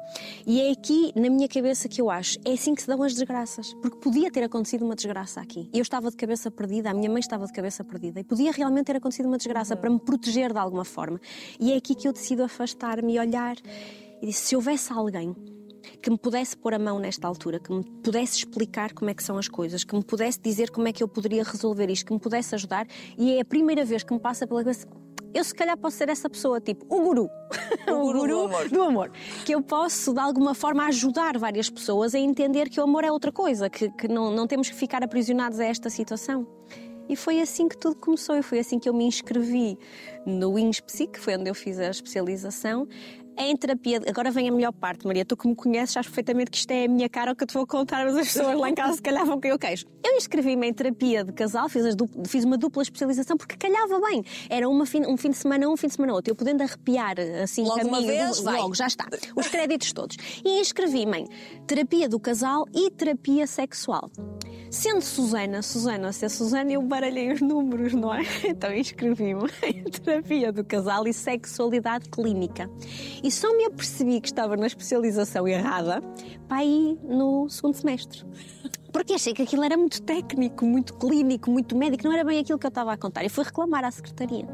[0.46, 3.14] e é aqui, na minha cabeça, que eu acho, é assim que se dão as
[3.14, 5.70] desgraças, porque podia ter acontecido uma desgraça aqui.
[5.74, 8.86] Eu estava de cabeça perdida, a minha mãe estava de cabeça perdida, e podia realmente
[8.86, 11.20] ter acontecido uma desgraça para me proteger de alguma forma.
[11.60, 13.56] E é aqui que eu decido afastar-me e olhar,
[14.22, 15.36] e disse, se houvesse alguém
[16.04, 19.24] que me pudesse pôr a mão nesta altura, que me pudesse explicar como é que
[19.24, 22.14] são as coisas, que me pudesse dizer como é que eu poderia resolver isto, que
[22.14, 22.86] me pudesse ajudar.
[23.18, 24.86] E é a primeira vez que me passa pela cabeça.
[25.34, 27.30] Eu, se calhar, posso ser essa pessoa, tipo, o guru.
[27.88, 28.70] O guru do amor.
[28.70, 29.12] do amor.
[29.46, 33.12] Que eu posso, de alguma forma, ajudar várias pessoas a entender que o amor é
[33.12, 36.46] outra coisa, que, que não, não temos que ficar aprisionados a esta situação.
[37.10, 39.78] E foi assim que tudo começou, e foi assim que eu me inscrevi
[40.26, 42.88] no INSPSI, que foi onde eu fiz a especialização,
[43.38, 44.02] em terapia.
[44.08, 45.26] Agora vem a melhor parte, Maria.
[45.26, 47.48] Tu que me conheces, sabes perfeitamente que isto é a minha cara, o que eu
[47.48, 49.86] te vou contar, mas as pessoas lá em casa se calhar vão cair o queijo.
[50.06, 54.24] Eu inscrevi-me em terapia de casal, fiz, dupla- fiz uma dupla especialização porque calhava bem.
[54.50, 56.32] Era uma fim- um fim de semana um, fim de semana outro.
[56.32, 58.58] Eu podendo arrepiar assim Logo uma caminho, vez, vai.
[58.60, 59.08] logo, já está.
[59.36, 60.18] Os créditos todos.
[60.44, 61.28] E inscrevi-me em
[61.66, 64.12] terapia do casal e terapia sexual.
[64.70, 68.22] Sendo Susana, Susana, se é Susana, eu baralhei os números, não é?
[68.46, 72.70] Então inscrevi-me em terapia do casal e sexualidade clínica.
[73.24, 76.02] E só me apercebi que estava na especialização errada
[76.48, 78.24] para aí no segundo semestre.
[78.94, 82.60] Porque achei que aquilo era muito técnico, muito clínico, muito médico, não era bem aquilo
[82.60, 83.26] que eu estava a contar.
[83.26, 84.48] E fui reclamar à secretaria.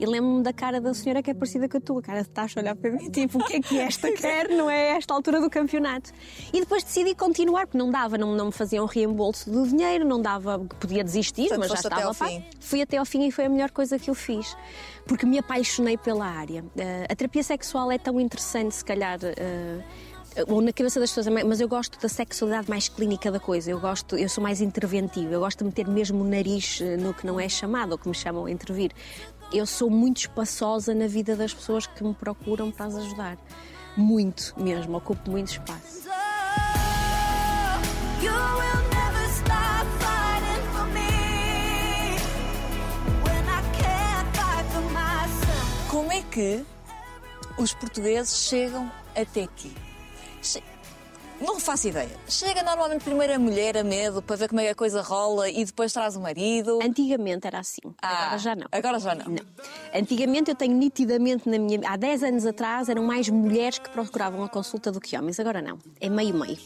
[0.00, 2.30] E lembro-me da cara da senhora que é parecida com a tua, a cara de
[2.30, 4.48] taxa a olhar para mim, tipo, o que é que esta quer?
[4.48, 6.10] Não é esta altura do campeonato.
[6.52, 10.20] E depois decidi continuar, porque não dava, não, não me faziam reembolso do dinheiro, não
[10.20, 12.26] dava, podia desistir, Portanto, mas já até estava ao pá.
[12.26, 12.42] fim.
[12.58, 14.56] Fui até ao fim e foi a melhor coisa que eu fiz.
[15.06, 16.64] Porque me apaixonei pela área.
[16.74, 19.18] Eh, a terapia sexual é tão interessante, se calhar.
[19.22, 19.80] eh,
[20.48, 23.70] ou na cabeça das pessoas, mas eu gosto da sexualidade mais clínica da coisa.
[23.70, 25.32] Eu gosto, eu sou mais interventiva.
[25.32, 28.08] Eu gosto de meter mesmo o nariz eh, no que não é chamado, ou que
[28.08, 28.90] me chamam a intervir.
[29.52, 33.38] Eu sou muito espaçosa na vida das pessoas que me procuram para as ajudar.
[33.96, 36.04] Muito mesmo, ocupo muito espaço.
[45.88, 46.64] Como é que
[47.56, 49.72] os portugueses chegam até aqui?
[51.40, 52.08] Não faço ideia.
[52.28, 55.50] Chega normalmente primeiro a mulher a medo para ver como é que a coisa rola
[55.50, 56.78] e depois traz o marido.
[56.82, 58.66] Antigamente era assim, Ah, agora já não.
[58.70, 59.26] Agora já não.
[59.26, 59.44] Não.
[59.92, 61.80] Antigamente eu tenho nitidamente na minha.
[61.86, 65.60] Há 10 anos atrás eram mais mulheres que procuravam a consulta do que homens, agora
[65.60, 65.78] não.
[66.00, 66.56] É meio-meio.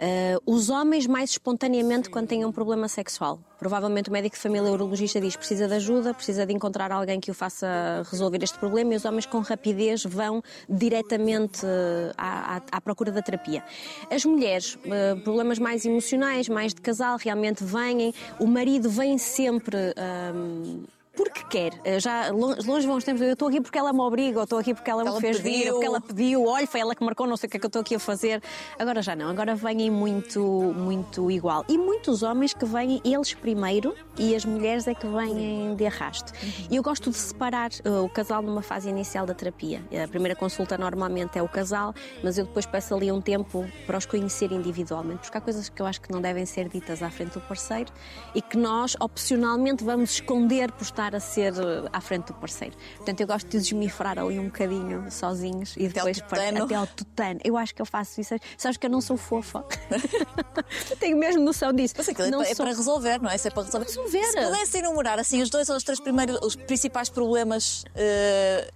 [0.00, 3.38] Ah, os homens mais espontaneamente quando têm um problema sexual.
[3.58, 7.30] Provavelmente o médico de família urologista diz precisa de ajuda, precisa de encontrar alguém que
[7.30, 12.62] o faça resolver este problema e os homens com rapidez vão diretamente eh, à, à-
[12.72, 13.64] à procura da terapia.
[14.10, 18.12] As mulheres, eh, problemas mais emocionais, mais de casal, realmente vêm.
[18.38, 19.76] O marido vem sempre.
[19.96, 20.84] ahm,
[21.16, 21.72] porque quer.
[21.84, 24.58] Eh, Já longe, vão os tempos, eu estou aqui porque ela me obriga, ou estou
[24.58, 25.66] aqui porque ela, Ela me fez vir, pediu.
[25.66, 27.66] ou porque ela pediu, olha, foi ela que marcou, não sei o que é que
[27.66, 28.42] eu estou aqui a fazer.
[28.78, 30.40] Agora já não, agora vêm muito,
[30.76, 31.64] muito igual.
[31.68, 36.32] E muitos homens que vêm eles primeiro e as mulheres é que vêm de arrasto.
[36.70, 39.82] E eu gosto de separar eh, o casal numa fase inicial da terapia.
[40.04, 43.96] A primeira consulta normalmente é o casal, mas eu depois peço ali um tempo para
[43.98, 47.10] os conhecer individualmente, porque há coisas que eu acho que não devem ser ditas à
[47.10, 47.90] frente do parceiro
[48.34, 52.74] e que nós, opcionalmente, vamos esconder por estar a ser eh, à frente do parceiro.
[52.96, 56.64] Portanto, eu gosto de desmifrar ali um bocadinho sozinhos e Até depois par- tutano.
[56.64, 57.40] até ao tutano.
[57.44, 58.34] Eu acho que eu faço isso.
[58.58, 59.64] Sabes que eu não sou fofa.
[60.98, 61.94] tenho mesmo noção disso.
[61.96, 63.36] Mas aquilo é não é sou- para resolver, não é?
[63.36, 63.86] Isso é para resolver.
[63.86, 64.24] Resolver.
[64.24, 68.70] Se pudesse enumerar assim os dois ou os três primeiros, os principais problemas eh,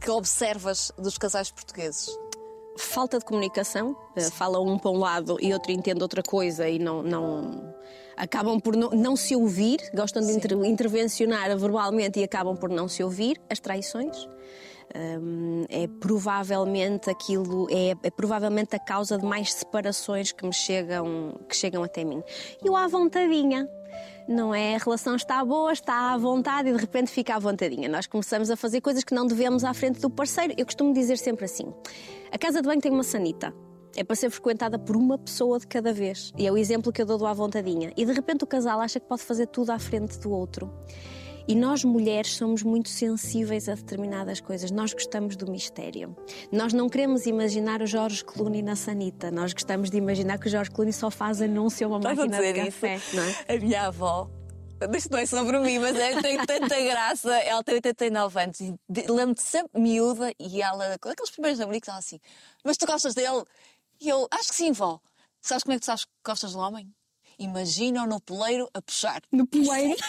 [0.00, 2.08] que observas dos casais portugueses.
[2.76, 6.78] falta de comunicação, eh, falam um para um lado e outro entende outra coisa e
[6.78, 7.74] não, não
[8.18, 12.88] acabam por não, não se ouvir, gostam de inter- intervencionar verbalmente e acabam por não
[12.88, 14.28] se ouvir, as traições.
[14.94, 21.38] Hum, é provavelmente aquilo é, é provavelmente a causa de mais separações que me chegam
[21.46, 22.22] que chegam até mim
[22.64, 23.68] e o à vontadinha
[24.26, 24.76] não é?
[24.76, 27.88] A relação está boa, está à vontade e de repente fica à vontadinha.
[27.88, 30.52] Nós começamos a fazer coisas que não devemos à frente do parceiro.
[30.56, 31.72] Eu costumo dizer sempre assim:
[32.30, 33.54] a casa de banho tem uma sanita.
[33.98, 36.32] É para ser frequentada por uma pessoa de cada vez.
[36.38, 37.92] E é o exemplo que eu dou do à vontadinha.
[37.96, 40.72] E de repente o casal acha que pode fazer tudo à frente do outro.
[41.48, 44.70] E nós, mulheres, somos muito sensíveis a determinadas coisas.
[44.70, 46.14] Nós gostamos do mistério.
[46.52, 49.32] Nós não queremos imaginar o Jorge Clooney na sanita.
[49.32, 52.22] Nós gostamos de imaginar que o Jorge Clooney só faz anúncio a uma Estás a
[52.26, 52.94] máquina de dizer café.
[52.96, 53.18] isso?
[53.48, 53.54] É?
[53.56, 54.30] A minha avó,
[54.94, 57.34] isto não é sobre mim, mas é, tem tanta graça.
[57.38, 61.98] Ela tem 89 anos e de- lembro-te sempre miúda e ela, aqueles primeiros namoricos, ela
[61.98, 62.20] assim:
[62.62, 63.42] Mas tu gostas dele?
[64.00, 65.00] E eu, acho que sim, vó.
[65.40, 66.92] Sabes como é que tu sabes que gostas do homem?
[67.38, 69.20] Imagina-o no poleiro a puxar.
[69.32, 69.96] No poleiro.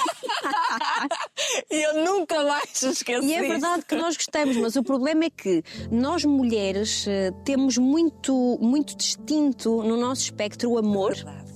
[1.72, 3.28] E eu nunca mais esqueci.
[3.28, 7.78] E é verdade que nós gostamos, mas o problema é que nós mulheres eh, temos
[7.78, 11.52] muito, muito distinto no nosso espectro o amor Verdade,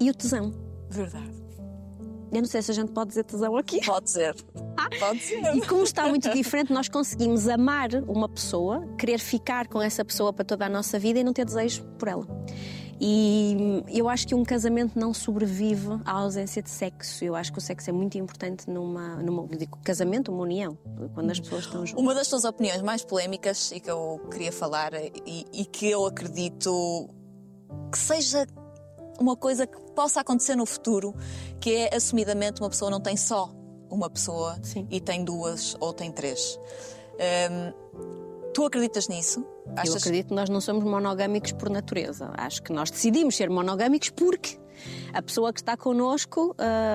[0.00, 0.52] e o tesão.
[0.90, 1.35] verdade.
[2.32, 3.84] Eu não sei se a gente pode dizer tesão aqui.
[3.84, 4.34] Pode ser.
[4.98, 5.54] Pode ser.
[5.54, 10.32] E como está muito diferente, nós conseguimos amar uma pessoa, querer ficar com essa pessoa
[10.32, 12.26] para toda a nossa vida e não ter desejo por ela.
[13.00, 17.24] E eu acho que um casamento não sobrevive à ausência de sexo.
[17.24, 20.78] Eu acho que o sexo é muito importante numa, numa digo, casamento, uma união,
[21.14, 22.02] quando as pessoas estão juntas.
[22.02, 26.06] Uma das tuas opiniões mais polémicas e que eu queria falar e, e que eu
[26.06, 27.10] acredito
[27.92, 28.46] que seja
[29.18, 31.14] uma coisa que possa acontecer no futuro,
[31.60, 33.50] que é assumidamente uma pessoa não tem só
[33.90, 34.86] uma pessoa Sim.
[34.90, 36.58] e tem duas ou tem três.
[37.14, 37.72] Hum,
[38.52, 39.44] tu acreditas nisso?
[39.84, 42.30] Eu acredito que nós não somos monogâmicos por natureza.
[42.36, 44.58] Acho que nós decidimos ser monogâmicos porque
[45.12, 46.54] a pessoa que está connosco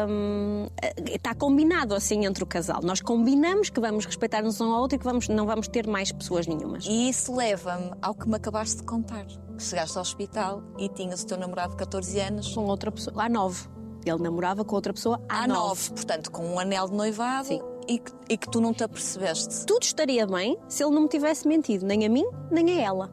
[0.09, 0.67] hum,
[1.07, 2.81] está combinado assim entre o casal.
[2.83, 6.11] Nós combinamos que vamos respeitar-nos um ao outro e que vamos, não vamos ter mais
[6.11, 6.85] pessoas nenhumas.
[6.85, 9.25] E isso leva-me ao que me acabaste de contar.
[9.57, 13.29] Chegaste ao hospital e tinhas o teu namorado de 14 anos Com outra pessoa, há
[13.29, 13.67] nove.
[14.05, 17.61] Ele namorava com outra pessoa há, há nove, portanto, com um anel de noivado Sim.
[17.87, 19.65] e que, e que tu não te apercebeste.
[19.65, 23.11] Tudo estaria bem se ele não me tivesse mentido, nem a mim, nem a ela.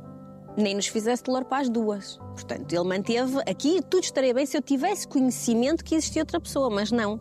[0.56, 2.18] Nem nos fizesse dolor para as duas.
[2.38, 6.70] Portanto, ele manteve aqui, tudo estaria bem se eu tivesse conhecimento que existia outra pessoa,
[6.70, 7.18] mas não.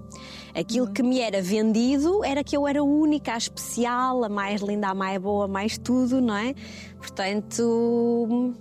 [0.53, 4.61] Aquilo que me era vendido era que eu era a única, a especial, a mais
[4.61, 6.53] linda, a mais boa, a mais tudo, não é?
[6.99, 8.53] Portanto.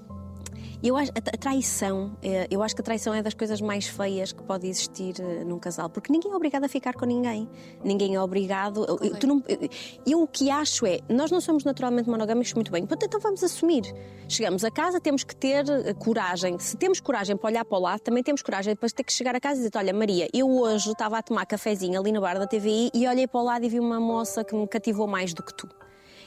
[0.87, 4.31] Eu acho a traição, eh, eu acho que a traição é das coisas mais feias
[4.33, 7.49] que pode existir eh, num casal, porque ninguém é obrigado a ficar com ninguém.
[7.83, 8.85] Ninguém é obrigado.
[8.88, 9.68] eu- não- eu-
[10.07, 13.42] eu o que acho é, nós não somos naturalmente monogâmicos muito bem, portanto, então vamos
[13.42, 13.83] assumir.
[14.29, 16.57] Chegamos a casa, temos que ter eh, coragem.
[16.61, 19.12] Se temos coragem para olhar para o lado, também temos coragem depois de ter que
[19.12, 22.20] chegar a casa e dizer: Olha, Maria, eu hoje estava a tomar cafezinho ali no
[22.20, 25.09] bar da TVI e olhei para o lado e vi uma moça que me cativou
[25.09, 25.68] mais do que tu.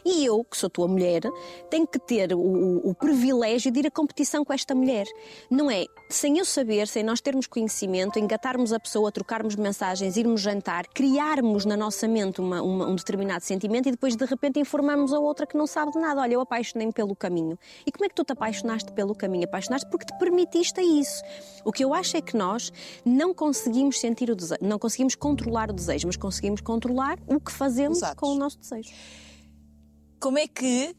[0.05, 1.21] E eu, que sou tua mulher,
[1.69, 5.05] tenho que ter o, o- privilégio de ir à competição com esta mulher.
[5.49, 10.41] Não é sem eu saber, sem nós termos conhecimento, engatarmos a pessoa, trocarmos mensagens, irmos
[10.41, 15.13] jantar, criarmos na nossa mente uma- uma- um determinado sentimento e depois de repente informamos
[15.13, 16.21] a outra que não sabe de nada.
[16.21, 17.57] Olha, eu apaixonei-me pelo caminho.
[17.85, 19.45] E como é que tu te apaixonaste pelo caminho?
[19.45, 21.21] Apaixonaste porque te permitiste a isso.
[21.63, 22.71] O que eu acho é que nós
[23.05, 27.51] não conseguimos sentir o desejo, não conseguimos controlar o desejo, mas conseguimos controlar o que
[27.51, 28.89] fazemos com o nosso desejo.
[30.19, 30.93] Como é que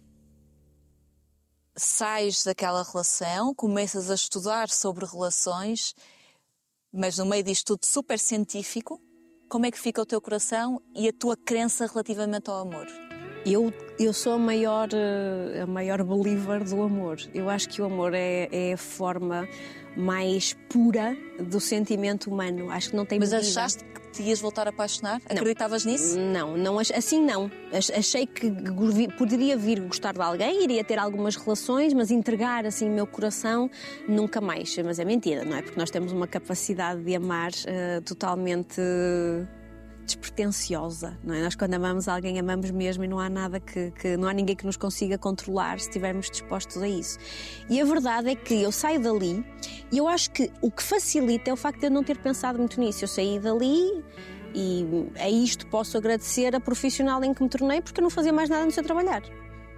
[1.77, 5.95] sais daquela relação, começas a estudar sobre relações,
[6.91, 8.99] mas no meio disto tudo super científico,
[9.47, 12.87] como é que fica o teu coração e a tua crença relativamente ao amor?
[13.45, 17.19] Eu, eu sou a maior, eh, a maior believer do amor.
[17.35, 19.47] Eu acho que o amor é, é a forma
[19.97, 22.71] mais pura do sentimento humano.
[22.71, 23.51] Acho que não tem Mas medida.
[23.51, 25.21] achaste que te ias voltar a apaixonar?
[25.29, 26.19] Acreditavas nisso?
[26.19, 27.51] Não, não assim não.
[27.73, 28.51] Ach- Achei que
[29.19, 33.71] poderia vir gostar de alguém, iria ter algumas relações, mas entregar assim o meu coração
[34.09, 34.77] nunca mais.
[34.85, 35.63] Mas é mentira, não é?
[35.63, 38.81] Porque nós temos uma capacidade de amar eh, totalmente
[40.07, 41.43] despretensiosa, não é?
[41.43, 44.57] Nós quando amamos alguém amamos mesmo e não há nada que, que- não há ninguém
[44.57, 47.17] que nos consiga controlar se estivermos dispostos a isso.
[47.69, 49.45] E a verdade é que eu saio dali
[49.93, 52.59] e eu acho que o que facilita é o facto de eu não ter pensado
[52.59, 53.05] muito nisso.
[53.05, 54.05] Eu saí dali
[54.55, 54.87] e
[55.19, 58.49] a isto posso agradecer a profissional em que me tornei porque eu não fazia mais
[58.49, 59.23] nada no seu trabalhar.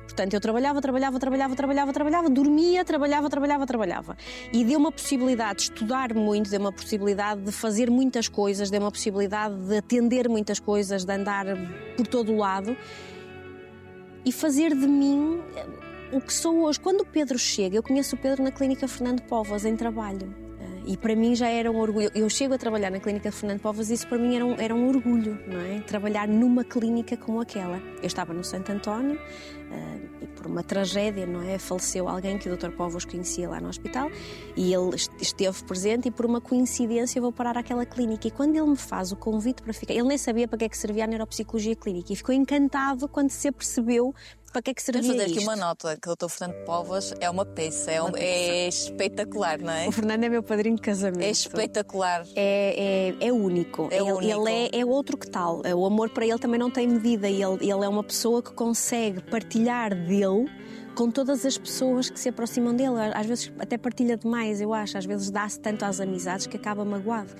[0.03, 4.17] Portanto, eu trabalhava, trabalhava, trabalhava, trabalhava, trabalhava, dormia, trabalhava, trabalhava, trabalhava.
[4.53, 8.81] E deu uma possibilidade de estudar muito, deu uma possibilidade de fazer muitas coisas, deu
[8.81, 11.47] uma possibilidade de atender muitas coisas, de andar
[11.97, 12.77] por todo o lado
[14.25, 15.41] e fazer de mim
[16.13, 16.79] o que sou hoje.
[16.81, 20.35] Quando o Pedro chega, eu conheço o Pedro na Clínica Fernando Povas, em trabalho.
[20.61, 22.11] Eh, E para mim já era um orgulho.
[22.15, 24.75] Eu chego a trabalhar na Clínica Fernando Povas e isso para mim era um, era
[24.75, 25.81] um orgulho, não é?
[25.81, 27.79] Trabalhar numa clínica como aquela.
[28.01, 29.17] Eu estava no Santo António
[29.71, 31.57] eh, e por uma tragédia, não é?
[31.57, 32.71] Faleceu alguém que o Dr.
[32.73, 34.11] Povos conhecia lá no hospital
[34.57, 38.27] e ele est- esteve presente e por uma coincidência eu vou parar àquela clínica.
[38.27, 40.69] E quando ele me faz o convite para ficar, ele nem sabia para que é
[40.69, 44.13] que servia a neuropsicologia clínica e ficou encantado quando se apercebeu
[44.53, 45.49] para que é que Vamos servia fazer aqui isto.
[45.49, 46.29] uma nota, que o Dr.
[46.29, 49.89] Fernando Povas é uma peça, é, um- é espetacular, não é?
[49.89, 51.23] O Fernando é meu padrinho de casamento.
[51.23, 52.27] É espetacular.
[52.37, 53.89] É, é, é único.
[53.91, 54.49] É ele, único.
[54.49, 55.63] ele é, é outro que tal.
[55.77, 57.29] O amor para ele também não tem medida.
[57.29, 60.49] Ele, ele é uma pessoa que consegue partilhar dele
[60.95, 62.97] com todas as pessoas que se aproximam dele.
[63.15, 64.99] Às vezes até partilha demais, eu acho.
[64.99, 67.31] Às vezes dá-se tanto às amizades que acaba magoado.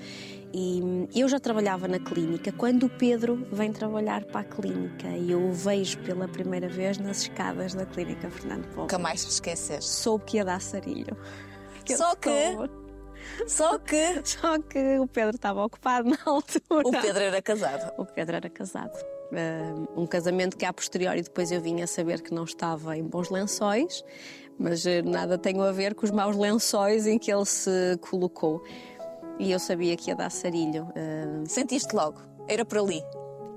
[0.55, 5.31] E eu já trabalhava na clínica quando o Pedro vem trabalhar para a clínica e
[5.33, 8.83] eu o vejo pela primeira vez nas escadas da clínica Fernando Paulo.
[8.83, 9.89] Nunca mais te esqueceste.
[9.91, 11.17] Soube que ia dar sarilho.
[11.85, 12.71] Que Só que- soube.
[13.49, 16.87] Só que Só que o Pedro estava ocupado na altura.
[16.87, 17.93] o Pedro era casado.
[17.99, 18.93] O Pedro era casado.
[19.97, 23.31] Um casamento que a posteriori depois eu vinha a saber que não estava em bons
[23.31, 24.05] lençóis,
[24.59, 28.63] mas eh, nada tem a ver com os maus lençóis em que ele se colocou.
[29.39, 30.89] E eu sabia que ia dar sarilho.
[30.95, 32.21] Eh, Sentiste logo.
[32.49, 33.03] Era por ali.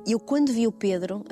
[0.08, 1.24] eu, quando vi o Pedro,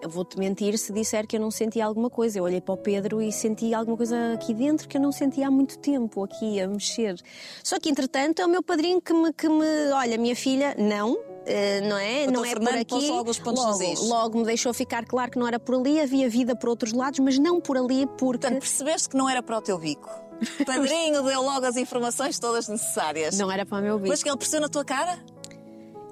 [0.00, 2.38] eu vou-te mentir se disser que eu não sentia alguma coisa.
[2.38, 5.48] Eu olhei para o Pedro e senti alguma coisa aqui dentro que eu não sentia
[5.48, 7.16] há muito tempo, aqui a mexer.
[7.62, 9.32] Só que, entretanto, é o meu padrinho que me.
[9.32, 11.33] Que me olha, minha filha, não.
[11.46, 12.26] Eh, não é?
[12.26, 12.84] O não é por Fernando aqui.
[12.86, 16.00] pôs logo os pontos logo, logo me deixou ficar claro que não era por ali,
[16.00, 18.24] havia vida por outros lados, mas não por ali, porque.
[18.24, 20.08] Portanto, percebeste que não era para o teu bico.
[20.60, 23.38] O padrinho deu logo as informações todas necessárias.
[23.38, 24.08] Não era para o meu bico.
[24.08, 25.18] Mas que ele percebeu na tua cara?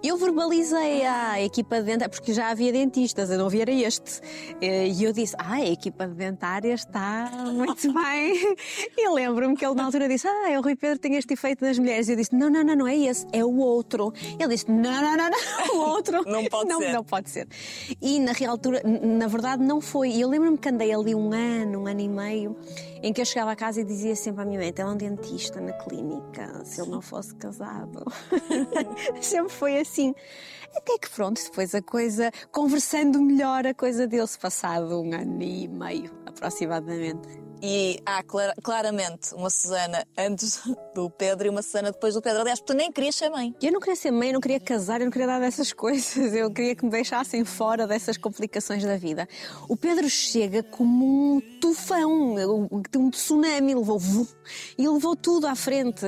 [0.03, 4.21] Eu verbalizei à equipa de dentária, porque já havia dentistas, eu não vi era este.
[4.61, 8.57] Eh, E eu disse: Ah, a equipa de dentária está muito bem.
[8.97, 11.79] E lembro-me que ele na altura disse: Ah, o Rui Pedro tem este efeito nas
[11.79, 12.09] mulheres.
[12.09, 14.12] E eu disse: Não, não, não, não é esse, é o outro.
[14.38, 16.23] Ele disse: Não, não, não, não, o outro.
[16.27, 16.93] Não pode não, ser.
[16.93, 17.49] Não pode ser.
[18.01, 20.11] E na real altura, na verdade, não foi.
[20.11, 22.57] E eu lembro-me que andei ali um ano, um ano e meio,
[23.03, 25.61] em que eu chegava a casa e dizia sempre à minha mãe: Tem um dentista
[25.61, 28.05] na clínica, se ele não fosse casado.
[29.21, 30.15] sempre foi assim.
[30.75, 35.69] Até que pronto, depois a coisa, conversando melhor, a coisa deu-se passado um ano e
[35.69, 37.41] meio, aproximadamente.
[37.64, 40.61] E há clara- claramente uma Susana antes
[40.96, 42.40] do Pedro e uma Susana depois do Pedro.
[42.40, 43.55] Aliás, tu nem querias ser mãe.
[43.62, 46.35] Eu não queria ser mãe, eu não queria casar, eu não queria nada dessas coisas.
[46.35, 49.29] Eu queria que me deixassem fora dessas complicações da vida.
[49.68, 52.35] O Pedro chega como um tufão,
[52.96, 54.27] um tsunami, levou
[54.77, 56.05] e levou tudo à frente.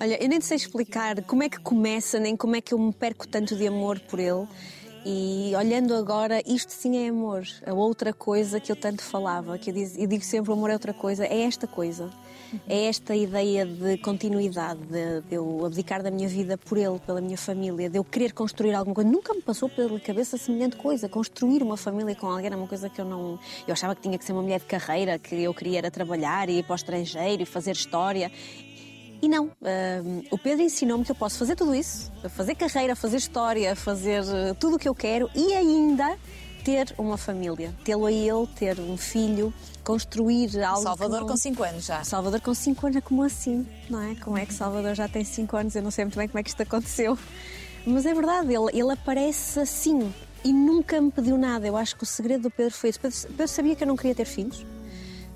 [0.00, 2.92] Olha, eu nem sei explicar como é que começa, nem como é que eu me
[2.92, 4.46] perco tanto de amor por ele.
[5.08, 7.46] E olhando agora, isto sim é amor.
[7.64, 10.68] A outra coisa que eu tanto falava, que eu digo, eu digo sempre: o amor
[10.68, 12.10] é outra coisa, é esta coisa.
[12.68, 17.20] É esta ideia de continuidade, de, de eu abdicar da minha vida por ele, pela
[17.20, 19.08] minha família, de eu querer construir alguma coisa.
[19.08, 21.08] Nunca me passou pela cabeça semelhante coisa.
[21.08, 23.38] Construir uma família com alguém era uma coisa que eu não.
[23.66, 26.48] Eu achava que tinha que ser uma mulher de carreira, que eu queria era trabalhar
[26.48, 28.30] e ir para o estrangeiro e fazer história.
[29.22, 33.16] E não, hum, o Pedro ensinou-me que eu posso fazer tudo isso, fazer carreira, fazer
[33.16, 36.16] história, fazer eh, tudo o que eu quero e ainda
[36.62, 40.82] ter uma família, tê-lo a ele, ter um filho, construir algo.
[40.82, 41.28] Salvador não...
[41.28, 42.02] com 5 anos já.
[42.02, 43.66] Salvador com 5 anos, como assim?
[43.88, 44.16] Não é?
[44.16, 45.76] Como é que Salvador já tem 5 anos?
[45.76, 47.16] Eu não sei muito bem como é que isto aconteceu.
[47.86, 50.12] Mas é verdade, ele, ele aparece assim
[50.44, 51.66] e nunca me pediu nada.
[51.66, 53.00] Eu acho que o segredo do Pedro foi isso.
[53.00, 54.66] Pedro, Pedro sabia que eu não queria ter filhos.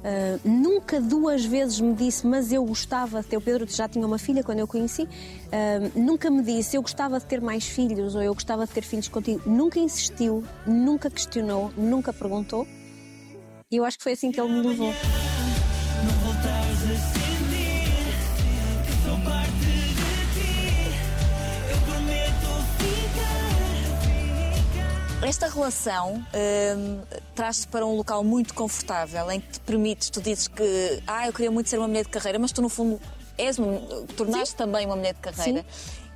[0.01, 3.37] Uh, nunca duas vezes me disse, mas eu gostava de ter.
[3.37, 5.03] O Pedro já tinha uma filha quando eu conheci.
[5.03, 8.83] Uh, nunca me disse, eu gostava de ter mais filhos ou eu gostava de ter
[8.83, 9.43] filhos contigo.
[9.45, 12.67] Nunca insistiu, nunca questionou, nunca perguntou.
[13.71, 14.93] E eu acho que foi assim que ele me levou.
[25.31, 27.03] Esta relação hum,
[27.37, 31.33] traz-te para um local muito confortável em que te permites, tu dizes que ah, eu
[31.33, 33.01] queria muito ser uma mulher de carreira, mas tu no fundo
[33.39, 33.57] és
[34.17, 35.65] tornaste também uma mulher de carreira.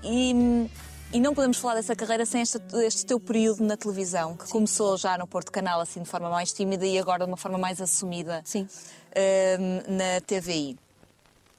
[0.02, 0.68] E,
[1.12, 4.96] e não podemos falar dessa carreira sem este, este teu período na televisão, que começou
[4.96, 7.80] já no Porto Canal assim de forma mais tímida e agora de uma forma mais
[7.80, 8.66] assumida Sim.
[8.66, 10.76] hum, na TVI.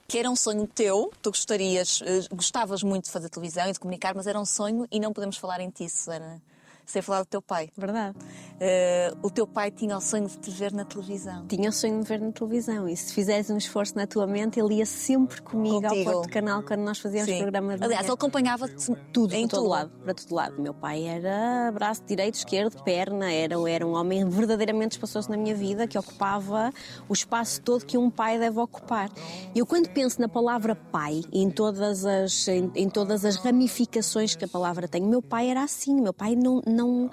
[0.09, 3.79] Que era um sonho teu, tu gostarias, eh, gostavas muito de fazer televisão e de
[3.79, 6.41] comunicar, mas era um sonho e não podemos falar em ti, Susana,
[6.85, 7.69] sem falar do teu pai.
[7.77, 8.15] Verdade.
[8.59, 11.45] Eh, o teu pai tinha o sonho de te ver na televisão.
[11.47, 14.59] Tinha o sonho de ver na televisão e se fizeres um esforço na tua mente,
[14.59, 16.09] ele ia sempre comigo Contigo.
[16.09, 17.41] ao Porto Canal quando nós fazíamos Sim.
[17.41, 19.69] programa de Aliás, ele acompanhava-te tudo, em todo tudo.
[19.69, 20.61] lado, para todo lado.
[20.61, 25.55] Meu pai era braço direito, esquerdo, perna, era, era um homem verdadeiramente espaçoso na minha
[25.55, 26.71] vida, que ocupava
[27.09, 29.09] o espaço todo que um pai deve ocupar.
[29.53, 34.45] Eu quando penso na palavra pai, em todas as, em, em todas as ramificações que
[34.45, 36.61] a palavra tem, o meu pai era assim, meu pai não...
[36.75, 37.09] não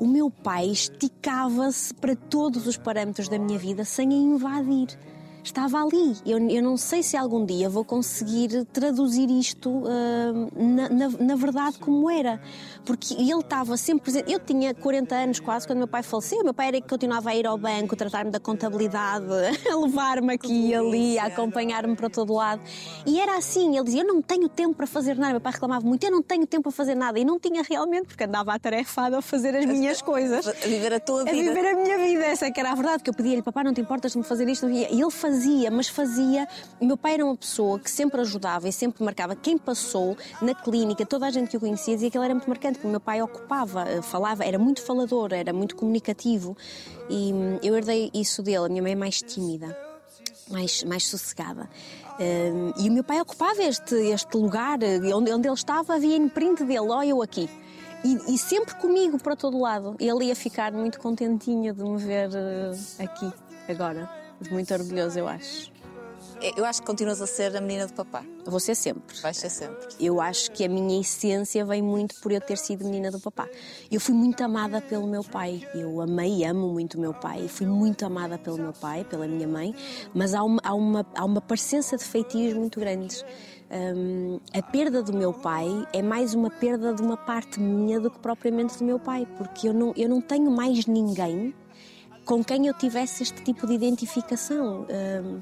[0.00, 4.98] o meu pai esticava-se para todos os parâmetros da minha vida sem a invadir
[5.42, 6.16] estava ali.
[6.24, 11.36] Eu, eu não sei se algum dia vou conseguir traduzir isto ah, na, na, na
[11.36, 12.40] verdade como era.
[12.84, 14.32] Porque ele estava sempre presente.
[14.32, 16.42] Eu tinha 40 anos quase quando meu pai faleceu.
[16.42, 19.26] Meu pai era que continuava a ir ao banco, tratar-me da contabilidade,
[19.70, 22.62] a levar-me aqui e ali, a acompanhar-me para todo lado.
[23.06, 23.76] E era assim.
[23.76, 25.32] Ele dizia: Eu não tenho tempo para fazer nada.
[25.32, 27.18] Meu pai reclamava muito: Eu não tenho tempo para fazer nada.
[27.18, 31.00] E não tinha realmente, porque andava atarefado a fazer as minhas coisas A viver a
[31.00, 31.36] tua a vida.
[31.36, 33.72] viver a minha vida, essa é que era a verdade, que eu pedia-lhe, papá, não
[33.72, 34.68] te importas de me fazer isto?
[34.68, 35.31] E ele fazia,
[35.70, 36.46] mas fazia.
[36.80, 39.34] Meu pai era uma pessoa que sempre ajudava e sempre marcava.
[39.34, 42.48] Quem passou na clínica, toda a gente que o conhecia dizia que ele era muito
[42.48, 46.56] marcante, porque meu pai ocupava, eh, falava, era muito falador, era muito comunicativo.
[47.08, 48.66] E hum, eu herdei isso dele.
[48.66, 49.76] A minha mãe é mais tímida
[50.50, 51.68] mais, mais sossegada.
[52.20, 56.16] Hum, e o meu pai ocupava este, este lugar, eh, onde, onde ele estava havia
[56.16, 57.48] imprint dele, ó eu aqui.
[58.04, 59.96] E, e sempre comigo para todo lado.
[59.98, 63.32] Ele ia ficar muito contentinho de me ver eh, aqui,
[63.68, 64.21] agora.
[64.50, 65.72] Muito orgulhoso, eu acho.
[66.56, 68.24] eu acho que continuas a ser a menina do papá.
[68.44, 69.16] Vou ser sempre.
[69.20, 69.88] Vais ser sempre.
[70.00, 73.48] Eu acho que a minha essência vem muito por eu ter sido menina do papá.
[73.90, 75.66] Eu fui muito amada pelo meu pai.
[75.74, 77.46] Eu amei e amo muito o meu pai.
[77.48, 79.74] Fui muito amada pelo meu pai, pela minha mãe,
[80.14, 83.24] mas há uma, há uma, há uma parecença de feitios muito grandes.
[83.72, 88.10] Hum, a perda do meu pai é mais uma perda de uma parte minha do
[88.10, 91.54] que propriamente do meu pai, porque eu não, eu não tenho mais ninguém
[92.24, 94.86] com quem eu tivesse este tipo de identificação.
[94.88, 95.40] hum,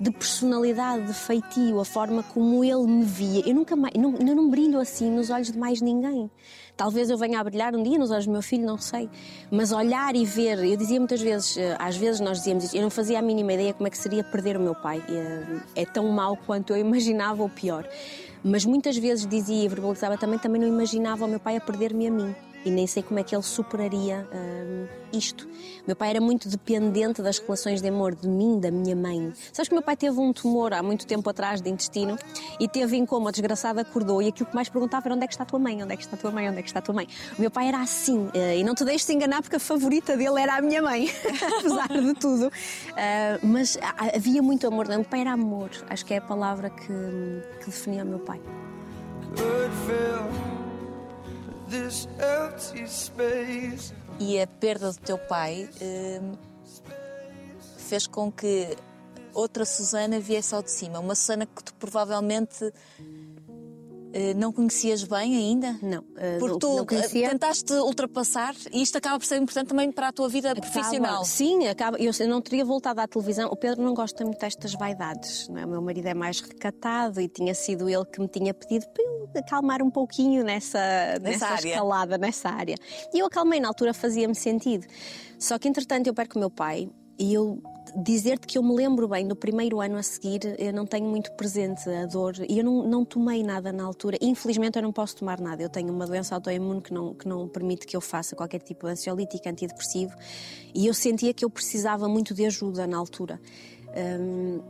[0.00, 3.42] de personalidade, de feitio, a forma como ele me via.
[3.46, 6.30] Eu nunca mais, não, eu não brilho assim nos olhos de mais ninguém.
[6.76, 9.10] Talvez eu venha a brilhar um dia nos olhos do meu filho, não sei.
[9.50, 12.82] Mas olhar e ver, eu dizia muitas vezes, eh, às vezes nós dizíamos isso, eu
[12.82, 15.02] não fazia a mínima ideia como é que seria perder o meu pai.
[15.08, 17.88] É, é tão mau quanto eu imaginava ou pior.
[18.44, 22.06] Mas muitas vezes dizia e verbalizava também, também não imaginava o meu pai a perder-me
[22.06, 22.36] a mim.
[22.64, 25.48] E nem sei como é que ele superaria hum, isto.
[25.86, 29.32] Meu pai era muito dependente das relações de amor de mim, da minha mãe.
[29.52, 32.18] Sabes que meu pai teve um tumor há muito tempo atrás de intestino
[32.60, 35.26] e teve em coma, a desgraçada acordou e aquilo que mais perguntava era onde é
[35.26, 36.68] que está a tua mãe, onde é que está a tua mãe, onde é que
[36.68, 37.08] está a tua mãe.
[37.38, 40.40] O meu pai era assim eh, e não te deixes enganar porque a favorita dele
[40.40, 41.08] era a minha mãe,
[41.58, 42.50] apesar de tudo.
[42.96, 43.78] Ah, mas
[44.14, 46.86] havia muito amor, meu pai era amor, acho que é a palavra que,
[47.60, 48.40] que definia o meu pai.
[49.38, 50.67] empty space.
[54.18, 56.32] E a perda do teu pai hum,
[57.76, 58.76] fez com que
[59.32, 60.98] outra Susana viesse ao de cima.
[60.98, 62.72] Uma Susana que tu provavelmente
[64.36, 65.78] não conhecias bem ainda?
[65.82, 69.92] Não, eh, Porque tu não eh, tentaste ultrapassar e isto acaba por ser importante também
[69.92, 71.10] para a tua vida profissional.
[71.12, 73.48] Acaba- sim, acaba, eu, não teria voltado à televisão.
[73.50, 75.48] O Pedro não gosta muito destas vaidades.
[75.48, 75.66] Não é?
[75.66, 79.04] O meu marido é mais recatado e tinha sido ele que me tinha pedido para
[79.04, 80.78] eu acalmar um pouquinho nessa,
[81.20, 81.68] nessa, área.
[81.68, 82.76] escalada, nessa área.
[83.12, 84.86] E eu acalmei, na altura fazia-me sentido.
[85.38, 86.88] Só que entretanto eu perco o meu pai
[87.18, 87.60] e eu
[87.96, 91.32] dizer-te que eu me lembro bem do primeiro ano a seguir, eu não tenho muito
[91.32, 94.16] presente a dor e eu não, não tomei nada na altura.
[94.20, 95.62] Infelizmente eu não posso tomar nada.
[95.62, 98.86] Eu tenho uma doença autoimune que não, que não permite que eu faça qualquer tipo
[98.86, 100.14] de ansiolítico, antidepressivo
[100.74, 103.40] e eu sentia que eu precisava muito de ajuda na altura.
[104.20, 104.60] Hum,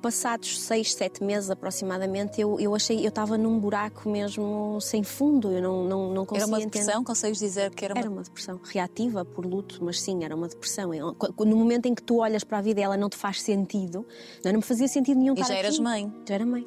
[0.00, 5.50] passados seis, sete meses aproximadamente, eu, eu achei, eu estava num buraco mesmo sem fundo,
[5.52, 6.78] eu não, não, não conseguia Era uma entender.
[6.80, 7.04] depressão?
[7.04, 10.48] Consegues dizer que era uma Era uma depressão reativa por luto, mas sim, era uma
[10.48, 10.92] depressão.
[10.94, 11.14] Eu-
[11.46, 14.06] No momento em que tu olhas para a vida e ela não te faz sentido,
[14.44, 15.82] não, não me fazia sentido nenhum E estar já eras aqui.
[15.82, 16.12] mãe.
[16.28, 16.66] Já era mãe.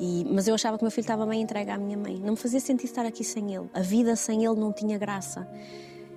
[0.00, 2.18] E- mas eu achava que o meu filho estava bem entregue à minha mãe.
[2.18, 3.68] Não me fazia sentido estar aqui sem ele.
[3.74, 5.46] A vida sem ele não tinha graça.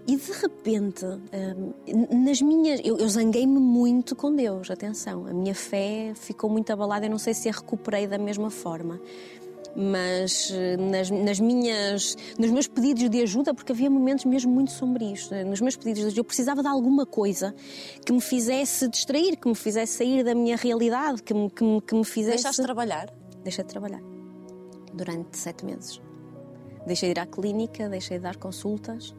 [0.07, 2.81] E de repente, hum, nas minhas.
[2.83, 5.27] Eu, eu zanguei-me muito com Deus, atenção.
[5.27, 7.05] A minha fé ficou muito abalada.
[7.05, 8.99] Eu não sei se a recuperei da mesma forma.
[9.73, 14.71] Mas eh, nas, nas minhas, nos meus pedidos de ajuda, porque havia momentos mesmo muito
[14.71, 17.55] sombrios, eh, nos meus pedidos de ajuda, eu precisava de alguma coisa
[18.05, 21.81] que me fizesse distrair, que me fizesse sair da minha realidade, que me, que me,
[21.81, 22.35] que me fizesse.
[22.35, 23.13] Deixaste de trabalhar?
[23.45, 24.01] Deixei de trabalhar
[24.93, 26.01] durante sete meses.
[26.85, 29.15] Deixei de ir à clínica, deixei de dar consultas,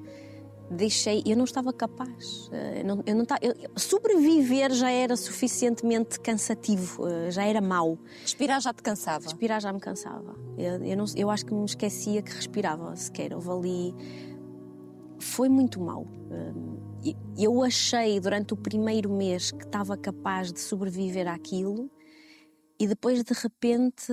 [0.70, 1.22] deixei.
[1.26, 2.48] Eu não estava capaz.
[2.52, 7.60] eh, Eu não, eu não ta- eu- sobreviver já era suficientemente cansativo, eh, já era
[7.60, 7.98] mau.
[8.22, 9.24] Respirar já te cansava?
[9.24, 10.34] Respirar já me cansava.
[10.58, 13.34] Eu, eu, não- eu acho que me esquecia que respirava sequer.
[13.34, 13.94] Houve ali.
[15.18, 16.06] Foi muito mau.
[16.30, 21.90] Hum, e- Eu achei durante o primeiro mês que estava capaz de sobreviver àquilo
[22.78, 24.12] e depois de repente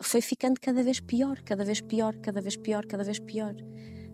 [0.00, 3.54] foi ficando cada vez pior, cada vez pior, cada vez pior, cada vez pior.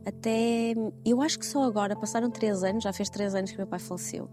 [0.05, 0.75] Até.
[1.05, 3.79] Eu acho que só agora, passaram três anos, já fez três anos que meu pai
[3.79, 4.29] faleceu.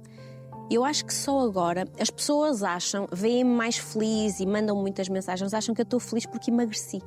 [0.70, 5.54] Eu acho que só agora as pessoas acham, veem-me mais feliz e mandam muitas mensagens,
[5.54, 7.02] acham que eu estou feliz porque emagreci.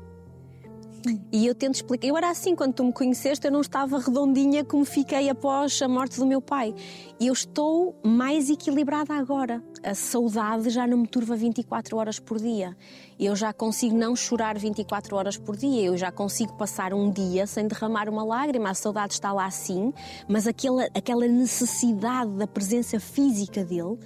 [1.33, 2.07] E eu tento explicar.
[2.07, 5.89] Eu era assim quando tu me conheceste, eu não estava redondinha como fiquei após a
[5.89, 6.75] morte do meu pai.
[7.19, 9.63] E eu estou mais equilibrada agora.
[9.83, 12.77] A saudade já não me turva 24 horas por dia.
[13.19, 15.87] Eu já consigo não chorar 24 horas por dia.
[15.87, 18.69] Eu já consigo passar um dia sem derramar uma lágrima.
[18.69, 19.91] A saudade está lá sim,
[20.29, 23.99] mas aquela, aquela necessidade da presença física dele,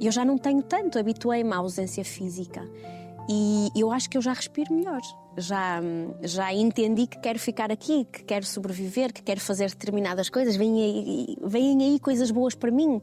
[0.00, 0.98] eu já não tenho tanto.
[0.98, 2.68] Habituei-me à ausência física.
[3.30, 5.00] E eu acho que eu já respiro melhor.
[5.36, 5.80] Já,
[6.22, 10.56] já entendi que quero ficar aqui, que quero sobreviver, que quero fazer determinadas coisas.
[10.56, 13.00] Vêm aí, vêm aí coisas boas para mim.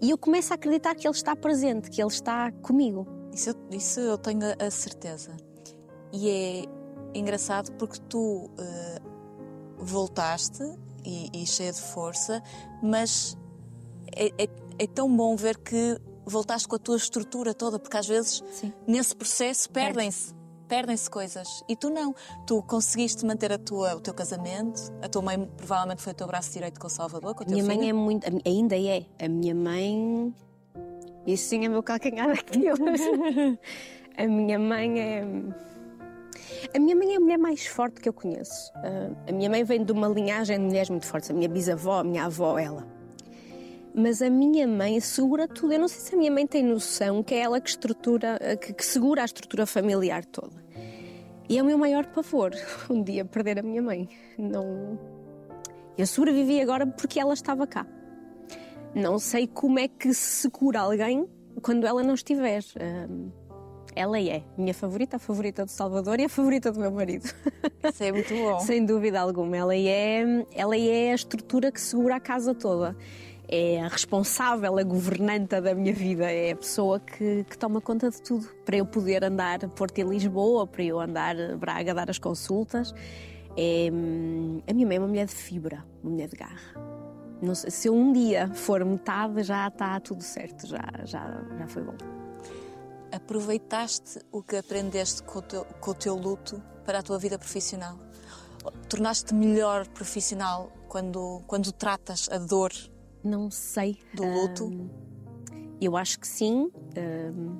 [0.00, 3.06] E eu começo a acreditar que Ele está presente, que Ele está comigo.
[3.32, 5.36] Isso, eu- isso eu tenho a- certeza.
[6.12, 9.00] E é engraçado porque tu eh,
[9.78, 10.62] voltaste
[11.04, 12.42] e, e cheia de força,
[12.82, 13.36] mas
[14.14, 14.48] é, é-
[14.78, 18.72] é tão bom ver que voltaste com a tua estrutura toda, porque às vezes Sim.
[18.86, 20.34] nesse processo perdem-se.
[20.70, 21.64] Perdem-se coisas.
[21.68, 22.14] E tu não.
[22.46, 24.80] Tu conseguiste manter a tua, o teu casamento.
[25.02, 27.54] A tua mãe provavelmente foi o teu braço direito com o Salvador, com o teu
[27.56, 27.90] minha mãe filho.
[27.90, 28.26] é muito.
[28.46, 29.04] Ainda é.
[29.20, 30.32] A minha mãe
[31.26, 32.78] Isso sim é meu calcanhar daqueles.
[34.16, 35.24] a minha mãe é.
[36.72, 38.72] A minha mãe é a mulher mais forte que eu conheço.
[38.76, 41.30] Ah, a minha mãe vem de uma linhagem de mulheres muito fortes.
[41.30, 42.86] A minha bisavó, a minha avó, ela.
[43.94, 45.72] Mas a minha mãe segura tudo.
[45.72, 48.72] Eu não sei se a minha mãe tem noção que é ela que estrutura, que,
[48.72, 50.62] que segura a estrutura familiar toda.
[51.48, 52.52] E é o meu maior pavor,
[52.88, 54.08] um dia perder a minha mãe.
[54.38, 54.98] Não.
[55.98, 57.86] Eu sobrevivi agora porque ela estava cá.
[58.94, 61.28] Não sei como é que se cura alguém
[61.60, 62.62] quando ela não estiver.
[62.80, 63.30] Ahm,
[63.94, 67.28] ela é minha favorita, a favorita do Salvador e a favorita do meu marido.
[67.82, 68.60] Isso é muito bom.
[68.60, 69.56] Sem dúvida alguma.
[69.56, 72.96] Ela é, ela é a estrutura que segura a casa toda.
[73.52, 76.30] É a responsável, a governanta da minha vida.
[76.30, 78.46] É a pessoa que, que toma conta de tudo.
[78.64, 82.94] Para eu poder andar Porto e Lisboa, para eu andar Braga dar as consultas.
[83.56, 86.90] É, hum, a minha mãe é uma mulher de fibra, uma mulher de garra.
[87.54, 91.82] Sei, se eu um dia for metade, já está tudo certo, já, já, já foi
[91.82, 91.96] bom.
[93.10, 97.36] Aproveitaste o que aprendeste com o teu, com o teu luto para a tua vida
[97.36, 97.98] profissional?
[98.88, 102.70] Tornaste-te melhor profissional quando, quando tratas a dor
[103.22, 103.98] Não sei.
[104.14, 104.66] do luto?
[104.66, 104.88] Hum,
[105.80, 106.70] Eu acho que sim.
[106.96, 107.56] Hum,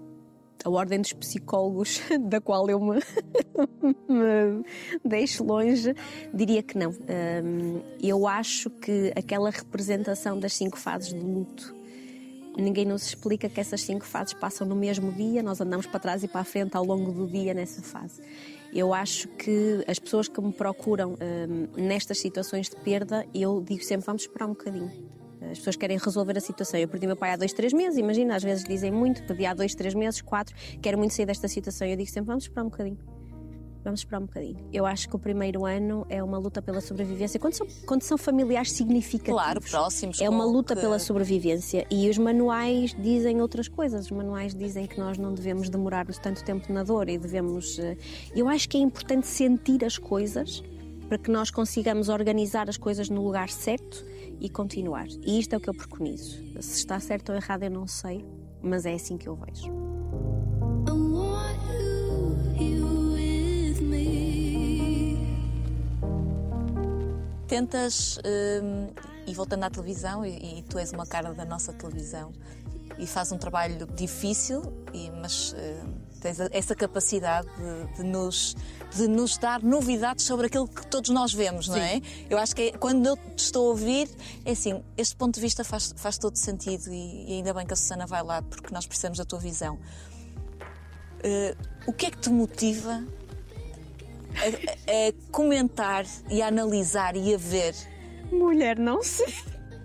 [0.62, 2.98] a ordem dos psicólogos, da qual eu me,
[4.08, 4.64] me
[5.04, 5.94] deixo longe,
[6.34, 6.90] diria que não.
[6.90, 11.74] Hum, eu acho que aquela representação das cinco fases do luto.
[12.58, 16.22] Ninguém nos explica que essas cinco fases passam no mesmo dia, nós andamos para trás
[16.24, 18.20] e para a frente ao longo do dia nessa fase.
[18.72, 23.82] Eu acho que as pessoas que me procuram hum, nestas situações de perda, eu digo
[23.82, 24.90] sempre: vamos esperar um bocadinho.
[25.51, 26.78] As pessoas querem resolver a situação.
[26.78, 29.55] Eu perdi meu pai há dois, três meses, imagina, às vezes dizem muito, perdi há
[29.55, 31.86] dois, três meses, quatro, quero muito sair desta situação.
[31.86, 32.99] Eu digo sempre: vamos esperar um bocadinho.
[33.82, 34.59] Vamos esperar um bocadinho.
[34.70, 37.41] Eu acho que o primeiro ano é uma luta pela sobrevivência.
[37.41, 39.41] Quando são, quando são familiares significativos.
[39.41, 40.20] Claro, próximos.
[40.20, 44.05] É uma luta que- pela sobrevivência e os manuais dizem outras coisas.
[44.05, 47.78] Os manuais dizem que nós não devemos demorar-nos tanto tempo na dor e devemos.
[47.78, 47.97] eh,
[48.36, 50.62] Eu acho que é importante sentir as coisas
[51.09, 54.05] para que nós consigamos organizar as coisas no lugar certo
[54.41, 55.07] e continuar.
[55.07, 56.36] E isto é o que eu preconizo.
[56.61, 58.24] Se está certo ou errado, eu não sei,
[58.62, 59.70] mas é assim que eu vejo.
[67.47, 68.16] Tentas,
[68.62, 68.88] hum,
[69.26, 72.32] e voltando à televisão, e, e tu és uma cara da nossa televisão,
[73.01, 78.55] e fazes um trabalho difícil, e- mas hum, tens essa capacidade de, de nos,
[78.94, 82.01] de nos dar novidades sobre aquilo que todos nós vemos, não é?
[82.28, 84.09] Eu acho que é- quando eu te estou a ouvir,
[84.44, 87.72] é assim, este ponto de vista faz, faz todo sentido, e, e ainda bem que
[87.72, 89.78] a Susana vai lá, porque nós precisamos da tua visão.
[91.22, 93.03] Eh, o que é que te motiva
[94.36, 97.74] a, a- a comentar e a analisar e a ver
[98.32, 99.34] Mulher, não sei.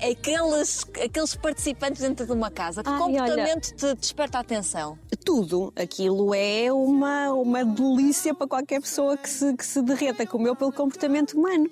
[0.01, 2.83] Aqueles, aqueles participantes dentro de uma casa?
[2.83, 4.97] Que Ai, comportamento te desperta a atenção?
[5.25, 5.73] tudo.
[5.75, 10.55] Aquilo é uma, uma delícia para qualquer pessoa que se, que se derreta, como eu,
[10.55, 11.67] pelo comportamento humano.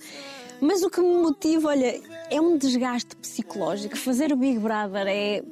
[0.60, 3.96] Mas o que me motiva, olha, é um desgaste psicológico.
[3.96, 5.44] Fazer o Big Brother é.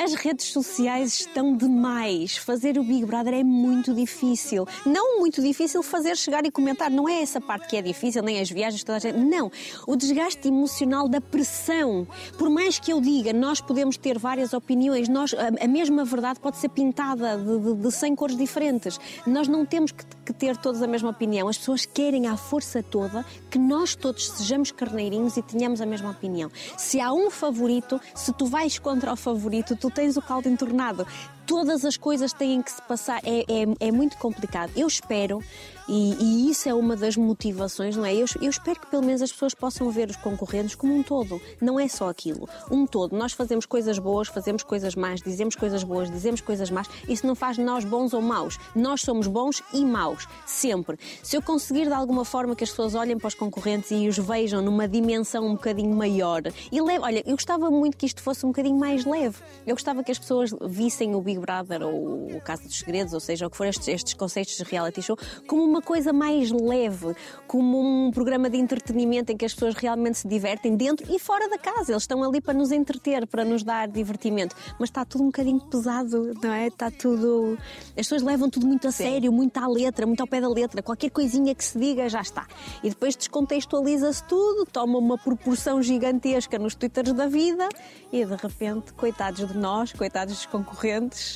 [0.00, 2.36] As redes sociais estão demais.
[2.36, 4.64] Fazer o Big Brother é muito difícil.
[4.86, 6.88] Não muito difícil fazer chegar e comentar.
[6.88, 9.18] Não é essa parte que é difícil, nem as viagens, toda a gente.
[9.18, 9.50] Não.
[9.88, 12.06] O desgaste emocional da pressão.
[12.38, 16.38] Por mais que eu diga, nós podemos ter várias opiniões, nós, a, a mesma verdade
[16.38, 19.00] pode ser pintada de, de, de 100 cores diferentes.
[19.26, 21.48] Nós não temos que, que ter todos a mesma opinião.
[21.48, 26.10] As pessoas querem à força toda que nós todos sejamos carneirinhos e tenhamos a mesma
[26.10, 26.50] opinião.
[26.76, 31.06] Se há um favorito, se tu vais contra o favorito, tu tens o caldo entornado.
[31.48, 33.22] Todas as coisas têm que se passar.
[33.24, 34.70] É, é, é muito complicado.
[34.76, 35.42] Eu espero,
[35.88, 38.14] e, e isso é uma das motivações, não é?
[38.14, 41.40] Eu, eu espero que pelo menos as pessoas possam ver os concorrentes como um todo.
[41.58, 42.46] Não é só aquilo.
[42.70, 43.16] Um todo.
[43.16, 46.86] Nós fazemos coisas boas, fazemos coisas más, dizemos coisas boas, dizemos coisas más.
[47.08, 48.58] Isso não faz nós bons ou maus.
[48.76, 50.28] Nós somos bons e maus.
[50.44, 50.98] Sempre.
[51.22, 54.18] Se eu conseguir de alguma forma que as pessoas olhem para os concorrentes e os
[54.18, 58.44] vejam numa dimensão um bocadinho maior e leve, olha, eu gostava muito que isto fosse
[58.44, 59.38] um bocadinho mais leve.
[59.66, 63.20] Eu gostava que as pessoas vissem o Big Brother ou o Casa dos Segredos, ou
[63.20, 65.16] seja, o que for estes, estes conceitos de reality show,
[65.46, 67.14] como uma coisa mais leve,
[67.46, 71.48] como um programa de entretenimento em que as pessoas realmente se divertem dentro e fora
[71.48, 71.92] da casa.
[71.92, 74.54] Eles estão ali para nos entreter, para nos dar divertimento.
[74.78, 76.66] Mas está tudo um bocadinho pesado, não é?
[76.68, 77.58] Está tudo.
[77.90, 80.82] As pessoas levam tudo muito a sério, muito à letra, muito ao pé da letra.
[80.82, 82.46] Qualquer coisinha que se diga já está.
[82.82, 87.68] E depois descontextualiza-se tudo, toma uma proporção gigantesca nos twitters da vida
[88.12, 91.27] e de repente, coitados de nós, coitados dos concorrentes.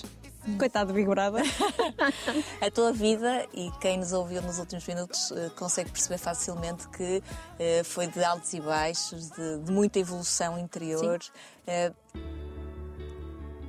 [0.58, 1.44] Coitado Brother.
[2.60, 7.22] A tua vida, e quem nos ouviu nos últimos minutos eh, consegue perceber facilmente que
[7.60, 11.20] eh, foi de altos e baixos, de, de muita evolução interior.
[11.66, 11.92] Eh,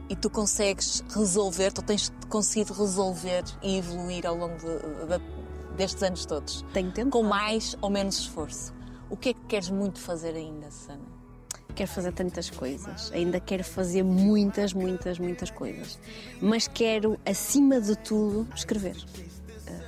[0.09, 4.65] e tu consegues resolver, tu tens conseguido resolver e evoluir ao longo de-
[5.17, 6.63] de- destes anos todos.
[6.73, 7.11] Tenho tentado.
[7.11, 8.73] Com mais ou menos esforço.
[9.09, 11.12] O que é que queres muito fazer ainda, Susana?
[11.75, 15.99] Quero fazer tantas coisas, ainda quero fazer muitas, muitas, muitas coisas.
[16.39, 18.95] Mas quero, acima de tudo, escrever.
[19.67, 19.79] Eh,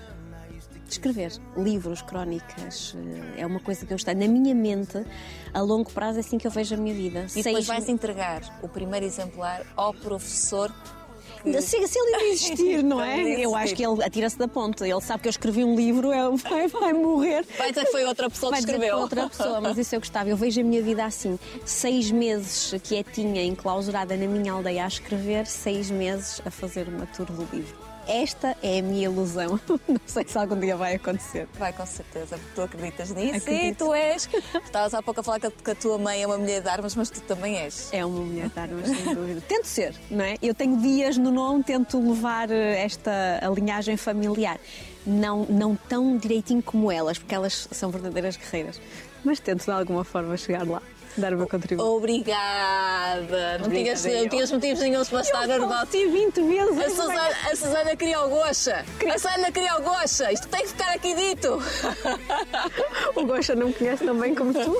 [0.89, 2.95] escrever livros, crónicas,
[3.35, 4.15] eh, é uma coisa que eu estou.
[4.15, 5.05] Na minha mente,
[5.53, 7.27] a longo prazo, é assim que eu vejo a minha vida.
[7.35, 10.73] E depois vais entregar o primeiro exemplar ao professor.
[11.61, 13.21] Se, se ele existir, não é?
[13.39, 14.83] Eu acho que ele atira-se da ponte.
[14.83, 17.45] Ele sabe que eu escrevi um livro, ele vai, vai morrer.
[17.57, 18.93] Vai dizer que foi outra pessoa que escreveu.
[18.93, 20.29] foi outra pessoa, mas isso eu gostava.
[20.29, 25.45] Eu vejo a minha vida assim: seis meses quietinha, enclausurada na minha aldeia a escrever,
[25.45, 27.84] seis meses a fazer uma tour do livro.
[28.07, 29.59] Esta é a minha ilusão.
[29.87, 31.47] Não sei se algum dia vai acontecer.
[31.57, 33.77] Vai, com certeza, porque tu acreditas nisso e Acredito.
[33.85, 34.29] tu és.
[34.63, 37.09] Estavas há pouco a falar que a, tua mãe é uma mulher de armas, mas
[37.09, 37.89] tu também és.
[37.91, 39.41] É uma mulher de armas, sem dúvida.
[39.47, 40.35] Tento ser, não é?
[40.41, 43.11] Eu tenho dias no nome, tento levar eh, esta
[43.55, 44.59] linhagem familiar.
[45.05, 48.81] Não, não tão direitinho como elas, porque elas são verdadeiras guerreiras.
[49.23, 50.81] Mas tento de alguma forma chegar lá,
[51.17, 51.87] dar o meu contributo.
[51.89, 53.57] Obrigada.
[53.59, 55.87] Não tinhas, não tinhas motivos nenhum para estar nervosa.
[55.93, 56.77] Eu 20 vezes.
[56.77, 58.85] A Susana, a Susana criou gosha.
[59.07, 60.31] A Susana criou gosha.
[60.31, 61.61] Isto tem que ficar aqui dito.
[63.15, 64.77] o gosha não me conhece tão bem como tu.